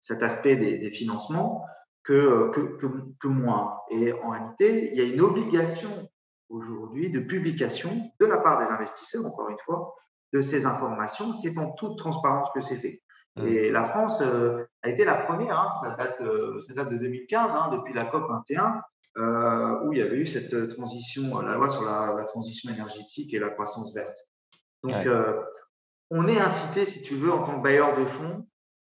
cet 0.00 0.22
aspect 0.22 0.56
des, 0.56 0.90
financements, 0.90 1.64
que, 2.02 2.50
que, 2.50 2.78
que, 3.18 3.28
moins. 3.28 3.80
Et 3.90 4.12
en 4.12 4.30
réalité, 4.30 4.90
il 4.92 4.98
y 4.98 5.02
a 5.02 5.04
une 5.04 5.20
obligation 5.20 6.08
aujourd'hui 6.48 7.10
de 7.10 7.20
publication 7.20 7.90
de 8.20 8.26
la 8.26 8.38
part 8.38 8.58
des 8.64 8.72
investisseurs, 8.72 9.24
encore 9.26 9.50
une 9.50 9.58
fois, 9.64 9.94
de 10.32 10.42
ces 10.42 10.66
informations. 10.66 11.32
C'est 11.32 11.58
en 11.58 11.72
toute 11.72 11.98
transparence 11.98 12.50
que 12.54 12.60
c'est 12.60 12.76
fait. 12.76 13.02
Mmh. 13.36 13.46
Et 13.46 13.70
la 13.70 13.84
France 13.84 14.22
euh, 14.22 14.64
a 14.82 14.88
été 14.88 15.04
la 15.04 15.14
première, 15.14 15.58
hein, 15.58 15.72
ça, 15.82 15.90
date, 15.96 16.16
euh, 16.20 16.58
ça, 16.60 16.74
date, 16.74 16.90
de 16.90 16.96
2015, 16.96 17.54
hein, 17.54 17.70
depuis 17.72 17.92
la 17.92 18.04
COP 18.04 18.28
21, 18.28 18.82
euh, 19.18 19.80
où 19.84 19.92
il 19.92 19.98
y 19.98 20.02
avait 20.02 20.16
eu 20.16 20.26
cette 20.26 20.68
transition, 20.74 21.40
la 21.40 21.54
loi 21.54 21.68
sur 21.68 21.84
la, 21.84 22.14
la 22.16 22.24
transition 22.24 22.72
énergétique 22.72 23.32
et 23.34 23.38
la 23.38 23.50
croissance 23.50 23.94
verte. 23.94 24.18
Donc, 24.82 25.06
on 26.10 26.28
est 26.28 26.38
incité, 26.38 26.84
si 26.84 27.02
tu 27.02 27.14
veux, 27.14 27.32
en 27.32 27.42
tant 27.42 27.58
que 27.58 27.62
bailleur 27.62 27.96
de 27.96 28.04
fonds, 28.04 28.46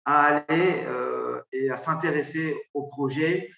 à 0.05 0.27
aller 0.27 0.85
et 1.53 1.69
à 1.71 1.77
s'intéresser 1.77 2.57
aux 2.75 2.87
projets 2.87 3.51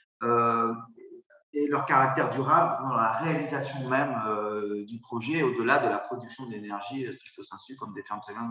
et 1.55 1.69
leur 1.69 1.85
caractère 1.87 2.31
durable 2.31 2.77
dans 2.83 2.97
la 2.97 3.13
réalisation 3.13 3.89
même 3.89 4.15
euh, 4.27 4.85
du 4.85 5.01
projet, 5.01 5.43
au-delà 5.43 5.79
de 5.79 5.89
la 5.89 5.99
production 5.99 6.49
d'énergie 6.49 7.11
stricto 7.13 7.43
sensu 7.43 7.77
comme 7.77 7.93
des 7.95 8.03
fermes 8.03 8.23
solaires. 8.23 8.43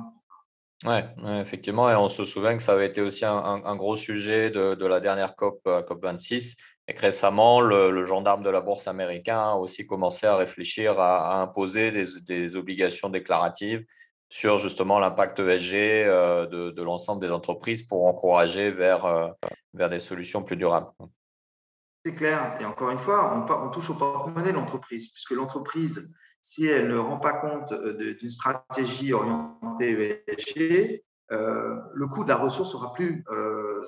Oui, 0.84 0.98
effectivement, 1.40 1.92
et 1.92 1.96
on 1.96 2.10
se 2.10 2.26
souvient 2.26 2.58
que 2.58 2.64
ça 2.64 2.74
avait 2.74 2.88
été 2.88 3.02
aussi 3.02 3.24
un, 3.24 3.76
gros 3.76 3.96
sujet 3.96 4.50
de, 4.50 4.74
de, 4.74 4.86
la 4.88 5.00
dernière 5.00 5.36
COP, 5.36 5.62
euh, 5.68 5.84
COP 5.84 6.02
26, 6.02 6.56
et 6.88 6.94
que 6.96 7.02
récemment, 7.02 7.62
le, 7.62 8.04
gendarme 8.06 8.42
de 8.42 8.50
la 8.50 8.62
bourse 8.62 8.88
américain 8.88 9.52
a 9.52 9.54
aussi 9.56 9.86
commencé 9.86 10.26
à 10.26 10.36
réfléchir 10.36 11.00
à, 11.00 11.40
imposer 11.40 11.92
des, 11.92 12.06
des, 12.26 12.56
obligations 12.56 13.10
déclaratives 13.10 13.86
sur 14.28 14.58
justement 14.58 14.98
l'impact 14.98 15.40
ESG 15.40 15.76
euh, 15.76 16.48
de, 16.48 16.72
de 16.72 16.84
l'ensemble 16.84 17.22
des 17.22 17.32
entreprises 17.32 17.84
pour 17.84 18.06
encourager 18.08 18.72
vers, 18.72 19.06
euh, 19.06 19.28
vers 19.76 19.90
des 19.90 20.00
solutions 20.00 20.42
plus 20.42 20.58
durables. 20.58 20.88
C'est 22.06 22.16
clair. 22.16 22.58
Et 22.60 22.66
encore 22.66 22.90
une 22.90 22.98
fois, 22.98 23.48
on, 23.48 23.70
touche 23.70 23.90
au 23.90 23.94
porte-monnaie 23.94 24.52
de 24.52 24.58
l'entreprise, 24.58 25.12
puisque 25.12 25.32
l'entreprise, 25.32 26.14
si 26.42 26.66
elle 26.66 26.88
ne 26.88 26.98
rend 26.98 27.20
pas 27.20 27.34
compte 27.34 27.72
euh, 27.74 28.16
d'une 28.16 28.30
stratégie 28.30 29.14
orientée 29.14 30.24
ESG, 30.28 31.04
le 31.30 32.08
coût 32.08 32.24
de 32.24 32.30
la 32.30 32.36
ressource 32.36 32.72
sera 32.72 32.92
plus 32.92 33.24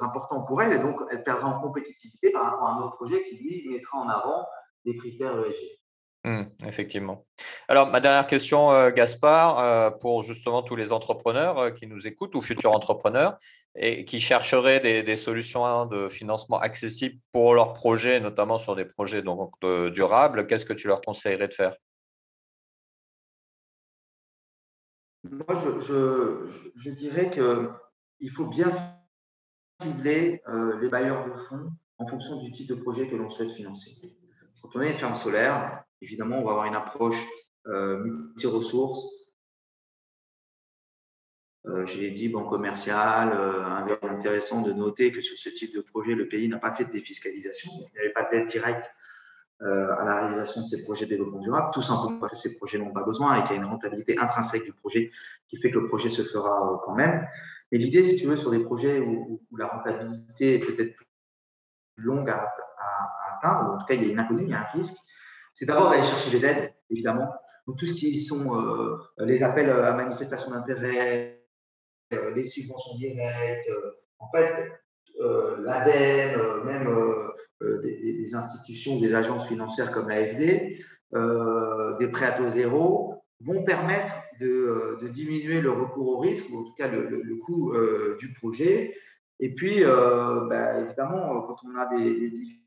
important 0.02 0.46
pour 0.46 0.62
elle 0.62 0.74
et 0.74 0.80
donc 0.80 0.98
elle 1.12 1.24
perdra 1.24 1.50
en 1.50 1.60
compétitivité 1.60 2.32
par 2.32 2.44
rapport 2.44 2.70
à 2.70 2.72
un 2.74 2.78
autre 2.78 2.96
projet 2.96 3.22
qui, 3.24 3.36
lui, 3.36 3.68
mettra 3.70 3.98
en 3.98 4.08
avant 4.08 4.46
des 4.86 4.96
critères 4.96 5.38
ESG. 5.40 5.80
Mmh, 6.26 6.44
effectivement. 6.68 7.26
Alors, 7.70 7.90
ma 7.90 8.02
dernière 8.02 8.28
question, 8.28 8.72
euh, 8.72 8.92
Gaspard, 8.92 9.60
euh, 9.60 9.90
pour 9.90 10.24
justement 10.24 10.64
tous 10.64 10.76
les 10.76 10.92
entrepreneurs 10.92 11.58
euh, 11.60 11.72
qui 11.72 11.88
nous 11.88 12.06
écoutent 12.08 12.36
ou 12.36 12.42
futurs 12.42 12.72
entrepreneurs 12.72 13.38
et 13.76 14.04
qui 14.04 14.20
chercheraient 14.20 14.82
des, 14.82 15.16
solutions 15.16 15.86
de 15.86 16.10
financement 16.10 16.60
accessibles 16.60 17.20
pour 17.32 17.54
leurs 17.54 17.74
projets, 17.74 18.20
notamment 18.20 18.58
sur 18.58 18.76
des 18.76 18.86
projets 18.86 19.22
donc, 19.22 19.54
durables, 19.94 20.46
qu'est-ce 20.46 20.66
que 20.66 20.74
tu 20.74 20.88
leur 20.88 21.02
conseillerais 21.02 21.48
de 21.48 21.54
faire? 21.54 21.76
Moi, 25.24 25.48
je, 25.50 26.46
je 26.76 26.90
dirais 26.92 27.32
qu'il 27.32 28.30
faut 28.30 28.46
bien 28.46 28.70
cibler 29.82 30.44
les 30.82 30.90
bailleurs 30.90 31.26
de 31.26 31.34
fonds 31.34 31.72
en 31.98 32.06
fonction 32.06 32.44
du 32.44 32.52
type 32.52 32.68
de 32.68 32.76
projet 32.76 33.08
que 33.08 33.16
l'on 33.16 33.32
souhaite 33.32 33.50
financer. 33.50 33.92
Quand 34.62 34.70
on 34.76 34.82
est 34.82 34.92
une 34.92 34.98
ferme 34.98 35.16
solaire, 35.16 35.84
évidemment, 36.00 36.38
on 36.38 36.46
va 36.46 36.52
avoir 36.52 36.66
une 36.66 36.76
approche 36.76 37.26
multi-ressources. 37.66 39.24
Euh, 41.66 41.86
je 41.86 41.98
l'ai 42.00 42.12
dit, 42.12 42.28
banque 42.28 42.50
commerciale, 42.50 43.32
euh, 43.34 43.98
intéressant 44.02 44.62
de 44.64 44.74
noter 44.74 45.14
que 45.14 45.22
sur 45.22 45.38
ce 45.38 45.50
type 45.50 45.74
de 45.74 45.82
projet, 45.82 46.14
le 46.14 46.28
pays 46.28 46.50
n'a 46.50 46.58
pas 46.58 46.74
fait 46.74 46.84
de 46.84 46.92
défiscalisation. 46.92 47.72
Il 47.74 47.94
n'y 47.94 48.00
avait 48.00 48.12
pas 48.12 48.28
d'aide 48.30 48.48
directe 48.48 48.90
euh, 49.62 49.96
à 49.98 50.04
la 50.04 50.22
réalisation 50.22 50.62
de 50.62 50.66
ces 50.66 50.84
projets 50.84 51.06
de 51.06 51.12
développement 51.12 51.40
durable, 51.40 51.70
tout 51.74 51.82
simplement 51.82 52.20
parce 52.20 52.34
que 52.34 52.50
ces 52.50 52.58
projets 52.58 52.80
n'ont 52.80 52.92
pas 52.92 53.06
besoin 53.06 53.40
et 53.40 53.44
qu'il 53.44 53.56
y 53.56 53.60
a 53.60 53.62
une 53.62 53.68
rentabilité 53.70 54.18
intrinsèque 54.18 54.66
du 54.66 54.74
projet 54.74 55.10
qui 55.48 55.56
fait 55.58 55.72
que 55.72 55.80
le 55.80 55.88
projet 55.88 56.10
se 56.10 56.22
fera 56.22 56.82
quand 56.86 56.96
même. 56.96 57.26
Mais 57.72 57.78
l'idée, 57.78 58.04
si 58.04 58.18
tu 58.18 58.28
veux, 58.28 58.36
sur 58.36 58.52
des 58.52 58.60
projets 58.60 59.00
où, 59.00 59.42
la 59.58 59.68
rentabilité 59.68 60.56
est 60.56 60.60
peut-être 60.60 60.96
plus 60.96 62.04
longue 62.04 62.30
à, 62.30 62.54
à, 62.78 63.38
atteindre, 63.38 63.70
ou 63.70 63.76
en 63.76 63.78
tout 63.78 63.86
cas 63.86 63.94
il 63.94 64.04
y 64.04 64.10
a 64.10 64.12
une 64.12 64.20
inconnue, 64.20 64.44
il 64.44 64.50
y 64.50 64.54
a 64.54 64.62
un 64.62 64.78
risque, 64.78 64.98
c'est 65.54 65.66
d'abord 65.66 65.92
d'aller 65.92 66.04
chercher 66.04 66.32
des 66.32 66.46
aides, 66.46 66.74
évidemment. 66.90 67.32
Donc, 67.68 67.78
tout 67.78 67.86
ce 67.86 67.94
qui 67.94 68.20
sont 68.20 68.56
euh, 68.58 68.98
les 69.20 69.44
appels 69.44 69.70
à 69.70 69.94
manifestation 69.94 70.52
d'intérêt, 70.52 71.46
euh, 72.14 72.32
les 72.36 72.46
subventions 72.46 72.96
directes, 72.96 73.70
euh, 73.70 73.92
en 74.20 74.30
fait, 74.32 74.72
l'ADEME, 75.20 76.64
même 76.66 76.94
des, 77.62 78.36
institutions, 78.36 79.00
des 79.00 79.14
agences 79.14 79.48
financières 79.48 79.92
comme 79.92 80.10
l'AFD, 80.10 80.78
des 82.00 82.08
prêts 82.08 82.26
à 82.26 82.32
taux 82.32 82.50
zéro, 82.50 83.16
vont 83.40 83.64
permettre 83.64 84.14
de, 84.40 85.08
diminuer 85.10 85.62
le 85.62 85.72
recours 85.72 86.08
au 86.08 86.18
risque, 86.20 86.46
ou 86.52 86.60
en 86.60 86.64
tout 86.64 86.74
cas 86.74 86.90
le, 86.90 87.36
coût 87.38 87.74
du 88.20 88.34
projet. 88.34 88.96
Et 89.40 89.54
puis, 89.54 89.84
bah, 89.84 90.80
évidemment, 90.80 91.42
quand 91.44 91.58
on 91.64 91.76
a 91.76 91.86
des, 91.96 92.30
des 92.30 92.64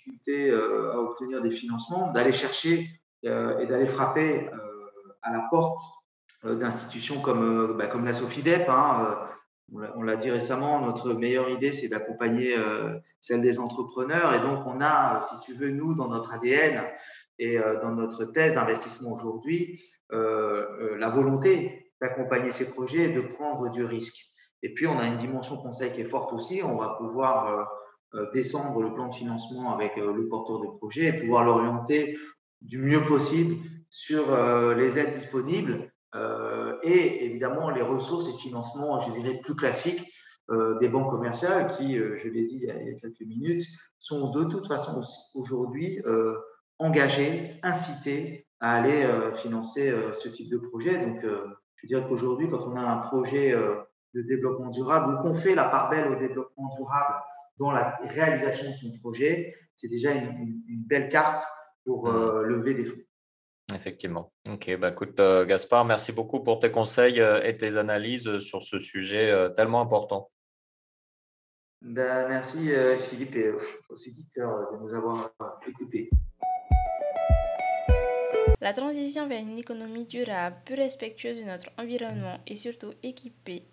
difficulté 0.00 0.50
euh, 0.50 0.92
à 0.92 0.98
obtenir 0.98 1.42
des 1.42 1.52
financements, 1.52 2.12
d'aller 2.12 2.32
chercher 2.32 2.86
et 3.22 3.66
d'aller 3.66 3.86
frapper 3.86 4.48
euh, 4.48 4.58
à 5.22 5.32
la 5.32 5.46
porte 5.50 5.78
d'institutions 6.42 7.20
comme, 7.20 7.76
bah, 7.76 7.86
comme 7.86 8.06
la 8.06 8.14
Sofidep. 8.14 8.68
Hein, 8.68 9.18
on 9.72 10.02
l'a 10.02 10.16
dit 10.16 10.30
récemment, 10.30 10.80
notre 10.80 11.12
meilleure 11.12 11.50
idée, 11.50 11.72
c'est 11.72 11.88
d'accompagner 11.88 12.56
celle 13.20 13.42
des 13.42 13.60
entrepreneurs. 13.60 14.34
Et 14.34 14.40
donc, 14.40 14.66
on 14.66 14.80
a, 14.80 15.20
si 15.20 15.38
tu 15.44 15.54
veux, 15.54 15.70
nous, 15.70 15.94
dans 15.94 16.08
notre 16.08 16.34
ADN 16.34 16.82
et 17.38 17.58
dans 17.80 17.94
notre 17.94 18.24
thèse 18.24 18.54
d'investissement 18.54 19.12
aujourd'hui, 19.12 19.78
la 20.10 21.10
volonté 21.10 21.92
d'accompagner 22.00 22.50
ces 22.50 22.70
projets 22.70 23.04
et 23.04 23.10
de 23.10 23.20
prendre 23.20 23.70
du 23.70 23.84
risque. 23.84 24.24
Et 24.62 24.74
puis, 24.74 24.86
on 24.86 24.98
a 24.98 25.06
une 25.06 25.18
dimension 25.18 25.56
conseil 25.56 25.92
qui 25.92 26.00
est 26.00 26.04
forte 26.04 26.32
aussi. 26.32 26.62
On 26.64 26.76
va 26.76 26.96
pouvoir 26.98 27.68
euh, 28.14 28.26
descendre 28.32 28.82
le 28.82 28.92
plan 28.92 29.06
de 29.06 29.14
financement 29.14 29.72
avec 29.72 29.96
euh, 29.96 30.12
le 30.12 30.28
porteur 30.28 30.60
de 30.60 30.66
projet 30.66 31.06
et 31.06 31.12
pouvoir 31.12 31.44
l'orienter 31.44 32.18
du 32.62 32.78
mieux 32.78 33.04
possible 33.06 33.54
sur 33.90 34.32
euh, 34.32 34.74
les 34.74 34.98
aides 34.98 35.12
disponibles 35.12 35.90
et 36.82 37.24
évidemment 37.24 37.70
les 37.70 37.82
ressources 37.82 38.28
et 38.28 38.36
financements, 38.42 38.98
je 38.98 39.12
dirais, 39.12 39.38
plus 39.44 39.54
classiques 39.54 40.04
des 40.80 40.88
banques 40.88 41.08
commerciales 41.08 41.70
qui, 41.70 41.96
je 41.96 42.28
l'ai 42.28 42.44
dit 42.46 42.58
il 42.62 42.64
y, 42.64 42.70
a, 42.70 43.00
quelques 43.00 43.20
minutes, 43.20 43.62
sont 44.00 44.30
de 44.30 44.42
toute 44.42 44.66
façon 44.66 45.00
aujourd'hui 45.36 46.02
engagées, 46.80 47.60
incitées 47.62 48.48
à 48.58 48.74
aller 48.74 49.08
financer 49.36 49.94
ce 50.18 50.28
type 50.28 50.50
de 50.50 50.58
projet. 50.58 50.98
Donc, 50.98 51.24
je 51.76 51.86
dire 51.86 52.02
qu'aujourd'hui, 52.08 52.50
quand 52.50 52.66
on 52.66 52.74
a 52.74 52.82
un 52.82 52.98
projet 53.06 53.54
de 54.14 54.22
développement 54.22 54.70
durable 54.70 55.14
ou 55.14 55.22
qu'on 55.22 55.34
fait 55.34 55.54
la 55.54 55.64
part 55.64 55.90
belle 55.90 56.08
au 56.08 56.16
développement 56.16 56.68
durable 56.76 57.14
dans 57.58 57.70
la 57.70 57.96
réalisation 58.02 58.70
de 58.70 58.74
son 58.74 58.98
projet, 58.98 59.54
c'est 59.76 59.88
déjà 59.88 60.12
une, 60.12 60.62
belle 60.68 61.08
carte 61.08 61.46
pour 61.90 62.08
euh, 62.08 62.44
lever 62.44 62.74
des 62.74 62.84
fonds. 62.84 63.02
Effectivement. 63.74 64.32
Ok, 64.48 64.76
bah 64.78 64.90
écoute, 64.90 65.18
euh, 65.18 65.44
Gaspard, 65.44 65.84
merci 65.84 66.12
beaucoup 66.12 66.38
pour 66.38 66.60
tes 66.60 66.70
conseils 66.70 67.20
euh, 67.20 67.42
et 67.42 67.56
tes 67.56 67.76
analyses 67.76 68.38
sur 68.38 68.62
ce 68.62 68.78
sujet 68.78 69.52
tellement 69.56 69.80
important. 69.80 70.30
Ben, 71.82 72.28
merci 72.28 72.70
Philippe 72.98 73.34
et 73.34 73.50
aux 73.50 73.96
éditeurs 73.96 74.72
de 74.72 74.76
nous 74.78 74.94
avoir 74.94 75.32
écoutés. 75.66 76.10
La 78.60 78.72
transition 78.72 79.26
vers 79.26 79.40
une 79.40 79.58
économie 79.58 80.04
durable, 80.04 80.56
plus 80.64 80.76
respectueuse 80.76 81.38
de 81.38 81.44
notre 81.44 81.70
environnement 81.76 82.38
et 82.46 82.54
surtout 82.54 82.92
équipée 83.02 83.64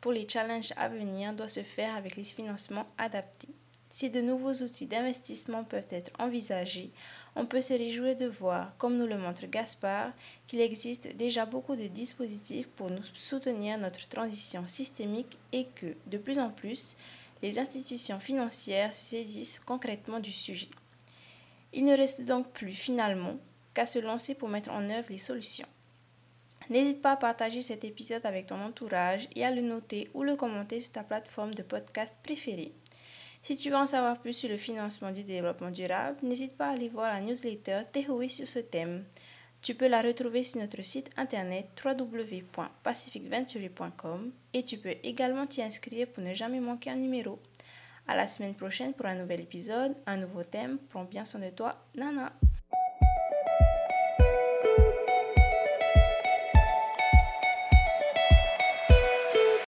pour 0.00 0.12
les 0.12 0.26
challenges 0.26 0.72
à 0.76 0.88
venir 0.88 1.34
doit 1.34 1.48
se 1.48 1.60
faire 1.60 1.96
avec 1.96 2.16
les 2.16 2.24
financements 2.24 2.86
adaptés. 2.96 3.54
Si 3.90 4.10
de 4.10 4.20
nouveaux 4.20 4.52
outils 4.52 4.86
d'investissement 4.86 5.64
peuvent 5.64 5.88
être 5.90 6.12
envisagés, 6.18 6.92
on 7.38 7.46
peut 7.46 7.60
se 7.60 7.72
réjouir 7.72 8.16
de 8.16 8.26
voir, 8.26 8.76
comme 8.78 8.96
nous 8.96 9.06
le 9.06 9.16
montre 9.16 9.46
Gaspard, 9.46 10.10
qu'il 10.48 10.60
existe 10.60 11.16
déjà 11.16 11.46
beaucoup 11.46 11.76
de 11.76 11.86
dispositifs 11.86 12.66
pour 12.66 12.90
nous 12.90 13.04
soutenir 13.14 13.78
notre 13.78 14.08
transition 14.08 14.66
systémique 14.66 15.38
et 15.52 15.66
que, 15.76 15.94
de 16.08 16.18
plus 16.18 16.40
en 16.40 16.50
plus, 16.50 16.96
les 17.40 17.60
institutions 17.60 18.18
financières 18.18 18.92
saisissent 18.92 19.60
concrètement 19.60 20.18
du 20.18 20.32
sujet. 20.32 20.68
Il 21.72 21.84
ne 21.84 21.96
reste 21.96 22.24
donc 22.24 22.50
plus 22.50 22.72
finalement 22.72 23.36
qu'à 23.72 23.86
se 23.86 24.00
lancer 24.00 24.34
pour 24.34 24.48
mettre 24.48 24.72
en 24.72 24.90
œuvre 24.90 25.06
les 25.08 25.18
solutions. 25.18 25.68
N'hésite 26.70 27.00
pas 27.00 27.12
à 27.12 27.16
partager 27.16 27.62
cet 27.62 27.84
épisode 27.84 28.26
avec 28.26 28.46
ton 28.46 28.60
entourage 28.60 29.28
et 29.36 29.44
à 29.44 29.52
le 29.52 29.62
noter 29.62 30.10
ou 30.12 30.24
le 30.24 30.34
commenter 30.34 30.80
sur 30.80 30.90
ta 30.90 31.04
plateforme 31.04 31.54
de 31.54 31.62
podcast 31.62 32.18
préférée. 32.24 32.72
Si 33.42 33.56
tu 33.56 33.70
veux 33.70 33.76
en 33.76 33.86
savoir 33.86 34.20
plus 34.20 34.32
sur 34.32 34.48
le 34.48 34.56
financement 34.56 35.12
du 35.12 35.22
développement 35.24 35.70
durable, 35.70 36.16
n'hésite 36.22 36.56
pas 36.56 36.68
à 36.68 36.72
aller 36.72 36.88
voir 36.88 37.08
la 37.08 37.20
newsletter 37.20 37.82
Tehoe 37.92 38.28
sur 38.28 38.46
ce 38.46 38.58
thème. 38.58 39.04
Tu 39.60 39.74
peux 39.74 39.88
la 39.88 40.02
retrouver 40.02 40.44
sur 40.44 40.60
notre 40.60 40.82
site 40.82 41.10
internet 41.16 41.66
www.pacificventury.com 41.84 44.30
et 44.52 44.62
tu 44.62 44.78
peux 44.78 44.94
également 45.02 45.46
t'y 45.46 45.62
inscrire 45.62 46.06
pour 46.08 46.22
ne 46.22 46.34
jamais 46.34 46.60
manquer 46.60 46.90
un 46.90 46.96
numéro. 46.96 47.40
À 48.06 48.14
la 48.16 48.26
semaine 48.26 48.54
prochaine 48.54 48.92
pour 48.94 49.06
un 49.06 49.16
nouvel 49.16 49.40
épisode, 49.40 49.96
un 50.06 50.16
nouveau 50.16 50.44
thème. 50.44 50.78
Prends 50.88 51.04
bien 51.04 51.24
soin 51.24 51.40
de 51.40 51.50
toi, 51.50 51.84
Nana. 51.94 52.32